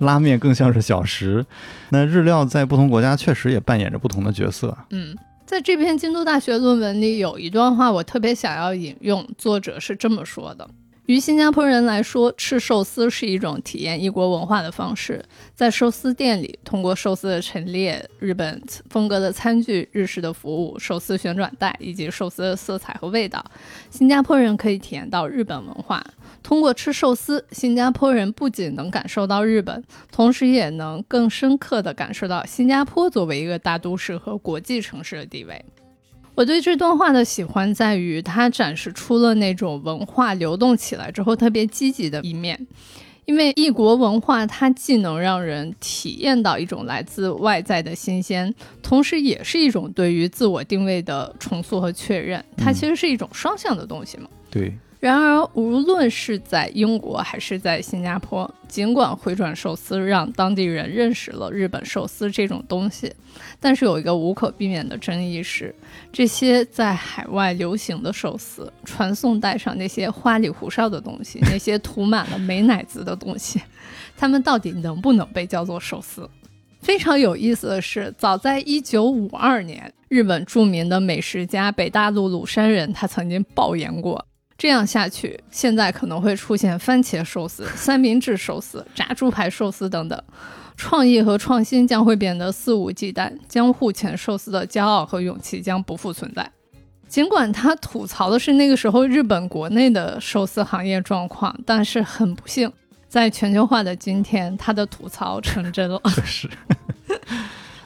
[0.00, 1.46] 拉面更像是小食。
[1.90, 4.76] 那日料在不同国家确实也扮演着不同的角色。
[4.90, 5.14] 嗯。
[5.46, 10.68] 在这篇京都大学论文里，有一段话我特别想要引用，作者是这么说的。
[11.06, 15.22] 于新加坡人来说，吃寿司是一种体验异国文化的方式。
[15.54, 23.44] 在寿司店里，通过寿司的陈列、日本风格的餐具、日式的服务、寿司旋转带以及寿司的色彩和味道，
[23.90, 26.02] 新加坡人可以体验到日本文化。
[26.42, 35.62] 通过吃寿司，新加坡人不仅能感受到日本，同时也能更深刻地感受到新加坡作为一个大都市和国际城市的地位。
[36.34, 42.66] 我对这段话的喜欢在于，它展示出了那种文化流动起来之后特别积极的一面。
[43.26, 52.44] 因为异国文化，它既能让人体验到一种来自外在的新鲜，同时也是一种对于自我定位的重塑和确认。
[52.54, 54.28] 它其实是一种双向的东西嘛？
[54.50, 54.76] 对。
[55.04, 63.12] 然而，无论是在英国还是在新加坡，尽管回转寿司让当地人认识了日本寿司这种东西，
[63.60, 65.74] 但是有一个无可避免的争议是，
[66.10, 73.60] 这些在海外流行的寿司传送带上那些花里胡哨的东西，那些涂满了美乃滋的东西，
[74.16, 76.26] 它们到底能不能被叫做寿司？
[76.80, 84.26] 非常有意思的是，早在1952年，日本著名的美食家北大陆鲁山人他曾经爆言过。
[84.56, 90.22] 这样下去，现在可能会出现番茄寿司、三明治寿司、 炸猪排寿司等等，
[90.76, 96.50] 创意和创新将会变得肆无忌惮，江户前寿司的骄傲和勇气将不复存在。
[97.08, 102.72] 尽管他吐槽的是那个时候日本国内的寿司行业状况，但是很不幸，
[103.08, 106.00] 在全球化的今天，他的吐槽成真了。
[106.24, 106.48] 是。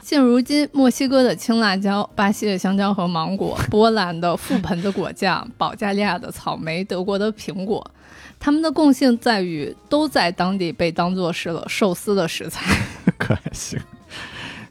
[0.09, 7.91] 现如今，墨西哥的青辣椒、巴西的香蕉和芒果、波兰的覆盆子果酱、保加利亚的草莓、德国的苹果，
[8.39, 12.75] 它们的共性在于都在当地被当作是了寿司的食材。
[13.19, 13.79] 可还行，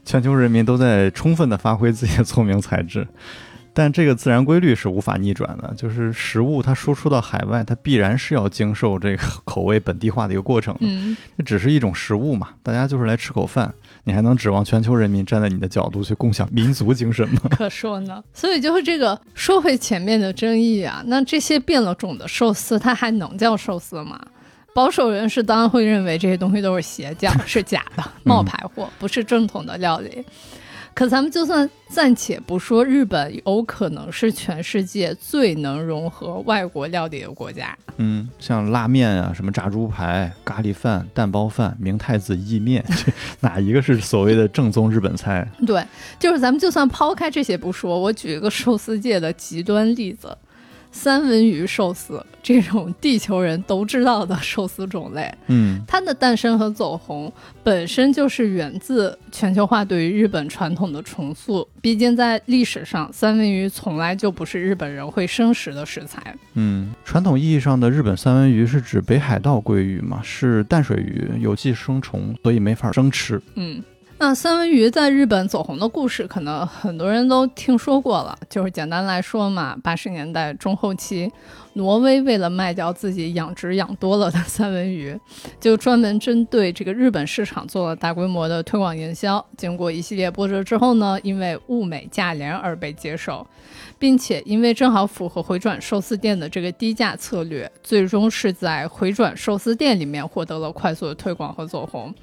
[0.03, 3.07] 全球人民都在充分的发挥自己的聪明才智。
[3.79, 10.75] 但这个自然规律是无法逆转的，就是食物它输出到海外，它必然是要经受这个口味本地化的一个过程。
[10.81, 13.73] 嗯，这只是一种食物嘛，大家就是来吃口饭，
[14.03, 17.39] 你还能指望全球人民站在你的角度去共享民族精神吗？
[17.55, 18.21] 可说呢。
[18.33, 24.19] 所以就是这个说回前面的争议啊，那这些变了种的寿司，它还能叫寿司吗？
[24.75, 30.21] 保守人士当然会认为这些东西都是邪教，是假的冒牌货，不是正统的料理。
[30.99, 42.83] 可咱们就算暂且不说日本有可能是全世界最能融合外国料理的国家，嗯，像拉面啊，什么炸猪排、咖喱饭、蛋包饭、明太子意面，
[43.39, 45.47] 哪一个是所谓的正宗日本菜？
[45.65, 45.81] 对，
[46.19, 50.37] 就是咱们就算抛开这些不说，我举一个寿司界的极端例子。
[50.91, 57.31] 三文鱼寿司这种地球人都知道的寿司种类，嗯，它的诞生和走红
[57.63, 61.67] 本身就是源自全球化对于日本传统的重塑。
[61.81, 66.35] 毕竟在历史上，三文鱼从来就不是日本人会生食的食材。
[66.55, 73.41] 嗯，传统意义上的日本三文鱼是指北海道鲑鱼嘛，是淡水鱼，有寄生虫，所以没法生吃。
[73.55, 73.83] 嗯。
[74.21, 78.37] 那三文鱼在日本走红的故事，可能很多人都听说过了。
[78.49, 81.31] 就是简单来说嘛，八十年代中后期，
[81.75, 85.17] 挪威为了卖掉自己养殖养多了的三文鱼，
[85.57, 89.43] 就专门针对这个日本市场做了大规模的推广营销。
[89.55, 93.47] 经过一系列波折之后呢，因为物美价廉而被接受，
[93.97, 102.13] 并且因为正好符合回转寿司店的这个低价策略，最终是在回转寿司店里面获得了快速的推广和走红。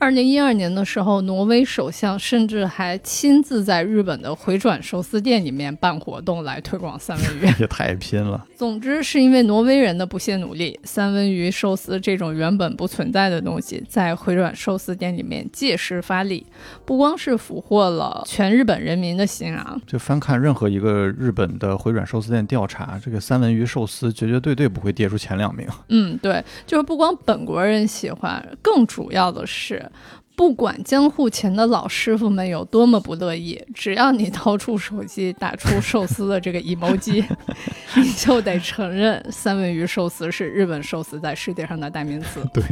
[0.00, 8.46] 二零一二年的时候，挪威首相甚至还亲自在日本的回转寿司店里面办活动来推广三文鱼， 也太拼了。
[8.56, 16.46] 总之，是因为挪威人的不懈努力，三文鱼寿司这种原本不存在的东西，在回转寿司店里面借势发力，
[16.84, 19.76] 不光是俘获了全日本人民的心啊！
[19.84, 25.66] 就翻看任何一个日本的回转寿司店调查，这个三文鱼寿司绝绝对对不会跌出前两名。
[25.88, 29.84] 嗯，对，就是不光本国人喜欢，更主要的是。
[30.36, 37.24] 不管江户前的老师傅们有多么不乐意，只要你掏出手机打出寿司的这个 emoji，
[37.96, 42.40] 你就得承认三文鱼寿司是日本寿司在世界上的代名词。
[42.54, 42.62] 对，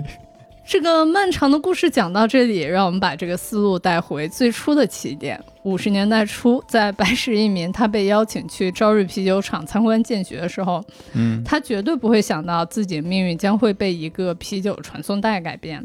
[0.64, 5.40] 这个漫长的故事讲到这里，让我们把这个思路带回最初的起点。
[5.64, 10.80] 五十年代初，在白石一民他被邀请去朝日啤酒厂参观见学的时候，
[11.14, 15.84] 嗯，他绝对不会想到自己命运将会被一个啤酒传送带改变。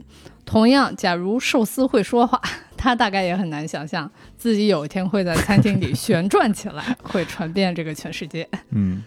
[0.51, 2.41] 同样，假如寿司会说话，
[2.75, 8.45] 他大概也很难想象自己有一天会在餐厅里旋转起来， 会传遍这个全世界。
[8.71, 9.01] 嗯，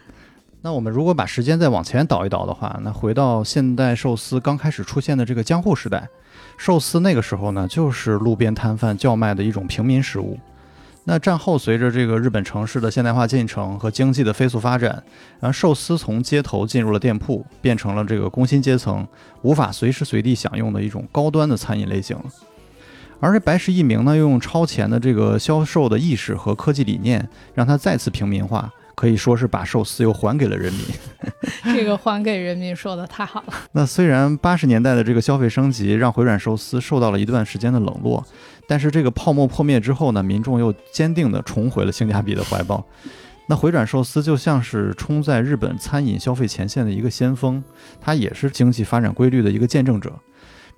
[0.63, 6.09] 那我们如果把时间再往前倒一倒的话，那回到现代寿司刚开始出现的这个江户时代，
[6.57, 10.39] 寿司那个时候呢，就是路边摊贩叫卖的一种平民食物。
[11.07, 14.91] 那战后，随着这个日本城市的现代化进程和经济的飞速发展，
[15.39, 19.07] 然后寿司从街头进入了店铺，变成了这个工薪阶层
[19.43, 22.25] 无法随时随地享用的一种高端的餐饮类型了。
[23.21, 30.83] 而这白石一明呢，又用超前的这个销售的意识和科技理念，让它再次平民化，可以说是把寿司又还给了人民。
[31.75, 33.55] 这个还给人民说的太好了。
[33.73, 38.27] 那虽然八十年代的这个消费升级让回转寿司受到了一段时间的冷落。
[38.67, 42.85] 但是这个泡沫破灭之后呢，民众又坚定地重回了性价比的怀抱。
[43.47, 47.62] 那回转寿司就像是冲在日本餐饮消费前线的一个先锋，
[48.01, 50.12] 它也是经济发展规律的一个见证者。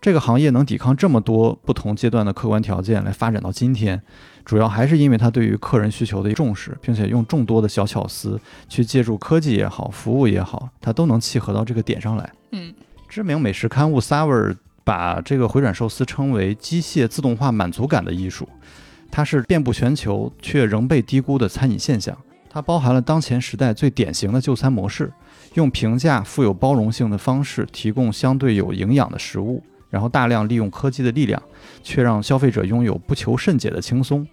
[0.00, 4.02] 这个行业能抵抗这么多不同阶段的客观条件来发展到今天，
[4.44, 12.32] 主要还是因为它对于客人需求的重视，并且用众多的小巧思去借助科技也好，服务也好，它都能契合到这个点上来。
[12.50, 12.74] 嗯，
[13.08, 14.56] 知名美食刊物 Sour。
[14.86, 18.48] 把这个回转寿司称为机械自动化满足感的艺术，
[19.10, 22.16] 它是遍布全球却仍被低估的餐饮现象。
[22.48, 25.12] 它包含了当前时代最典型的就餐模式，
[25.54, 29.60] 用平价、富有包容性的方式提供相对有营养的食物，
[29.90, 31.42] 然后大量利用科技的力量，
[31.82, 34.24] 却让消费者拥有不求甚解的轻松。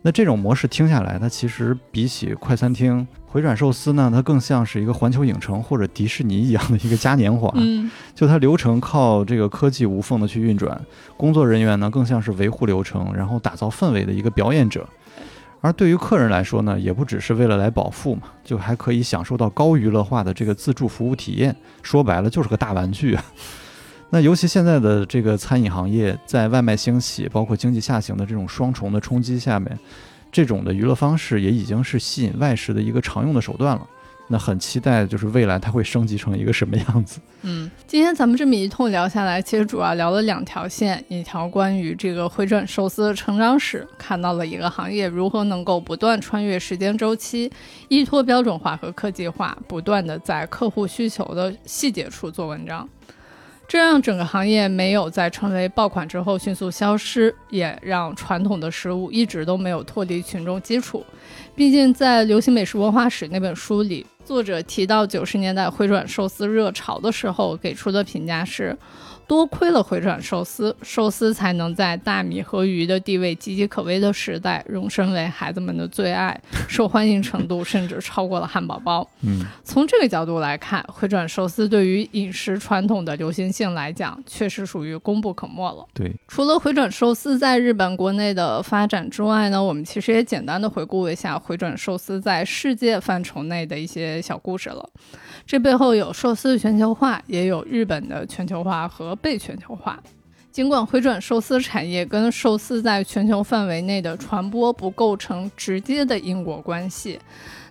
[0.00, 7.50] 那这种模式听下来，它其实比起快餐厅回转寿司呢，它更像是一个环球影城或者迪士尼一样的一个嘉年华。
[7.54, 10.78] 嗯，就它流程靠这个科技无缝的去运转，
[11.16, 14.86] 工作人员呢更像是维护流程，然后打造氛围的一个表演者。
[15.62, 21.56] 而对于客人来说呢，也不只是为了来饱腹嘛，就还可以享受到高娱乐化的这个自助服务体验。
[21.82, 23.18] 说白了就是个大玩具。
[24.10, 29.78] 那尤其现在的这个餐饮行业，在外卖兴起，包括经济下行的这种双重的冲击下面，
[30.32, 33.86] 这种的娱乐方式也已经是吸引外食的一个常用的手段了。
[34.28, 37.20] 那很期待，就是未来它会升级成一个什么样子？
[37.42, 47.52] 嗯，今天咱们这么一通聊下来，其实主要聊了两条线：一条关于这个回转寿司的成长史，看到了一个行业如何能够不断穿越时间周期，
[47.88, 52.88] 依托标准化和科技化，不断的在客户需求的细节处做文章。
[53.72, 61.02] 这让整个行业没有在成为爆款之后迅速消失，也让传统的食物一直都没有脱离群众基础。
[61.54, 68.76] 毕竟，在《流行美食文化史》那本书里，作者提到九十年代回转寿司热潮的时候，给出的评价是。
[69.32, 79.08] 多亏了回转寿司，寿司才能在大米和鱼的地位岌岌可危的时代，荣升为孩子们的最爱，受欢迎程度甚至超过了汉堡包。
[79.22, 85.82] 嗯，从这个角度来看，回转寿司对于饮食传统的流行性来讲，确实属于功不可没了。
[85.94, 94.86] 对，除了回转寿司在日本国内的发展之外呢，我们其实也简单的回顾一下回转寿司在世界范畴内的一些小故事了。
[95.46, 100.02] 这背后有寿司的全球化，也有日本的全球化和被全球化。
[100.50, 107.18] 尽管回转寿司产业跟寿司在全球范围内的传播不构成直接的因果关系，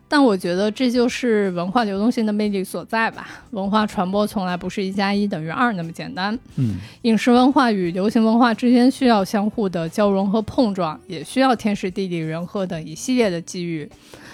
[0.07, 3.27] 但我觉得这就是文化流动性的魅力所在吧。
[3.51, 6.35] 文化传播从来不是一加一等于二那么简单。
[6.55, 13.87] 嗯，饮食文化与流行文化之间需要相互的交融和碰撞，也需要天时地利人和等一系列的机遇。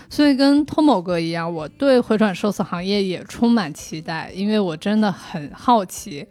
[0.10, 6.26] 所以跟托某哥一样，我对回转寿司行业也充满期待，因为我真的很好奇。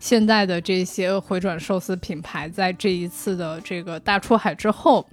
[0.00, 5.06] 现在的这些回转寿司品牌，在这一次的这个大出海之后，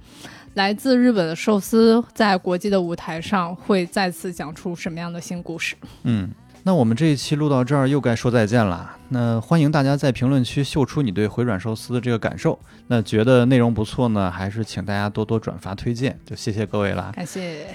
[0.54, 5.76] 来自日本的寿司在国际的舞台上会再次讲出什么样的新故事？
[6.04, 6.32] 嗯，
[6.64, 8.96] 那我们这一期录到这儿又该说再见了。
[9.10, 12.58] 那欢迎大家在评论区秀出你对回转寿司的这个感受。
[12.88, 17.12] 那觉得内容不错呢，还是请大家多多转发推荐，就谢谢各位啦。
[17.14, 17.68] 感谢。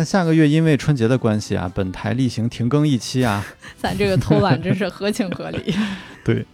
[0.00, 3.44] 那下个月因为春节的关系啊，本台例行停更一期啊。
[3.76, 5.74] 咱这个偷懒真是合情合理。
[6.24, 6.46] 对，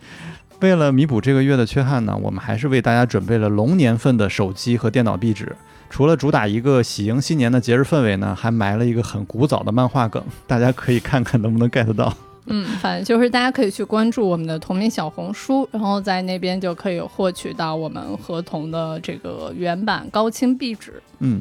[0.58, 5.54] 为了弥补这个月的缺憾呢，我们还是为大家准备了龙年份的手机和电脑壁纸。
[5.88, 12.12] 除了主打一个喜迎新年的节日氛围呢，还埋了一个很古早的漫画梗，大家可以看看能不能 get 到。
[12.46, 21.00] 嗯，反正就是大家可以去关注我们的同名小红书，然后在那边就可以获取到我们合同的这个原版高清壁纸。
[21.20, 21.40] 嗯。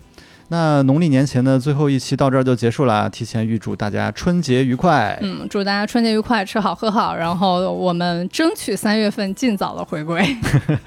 [0.50, 5.18] 那农历年前的最后一期到这儿就结束了，提前预祝大家春节愉快。
[5.22, 10.24] 嗯，祝大家春节愉快，吃好喝好，然后我们争取三月份尽早的回归。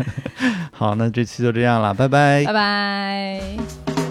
[0.71, 4.08] 好，那这期就这样了，拜拜，拜拜。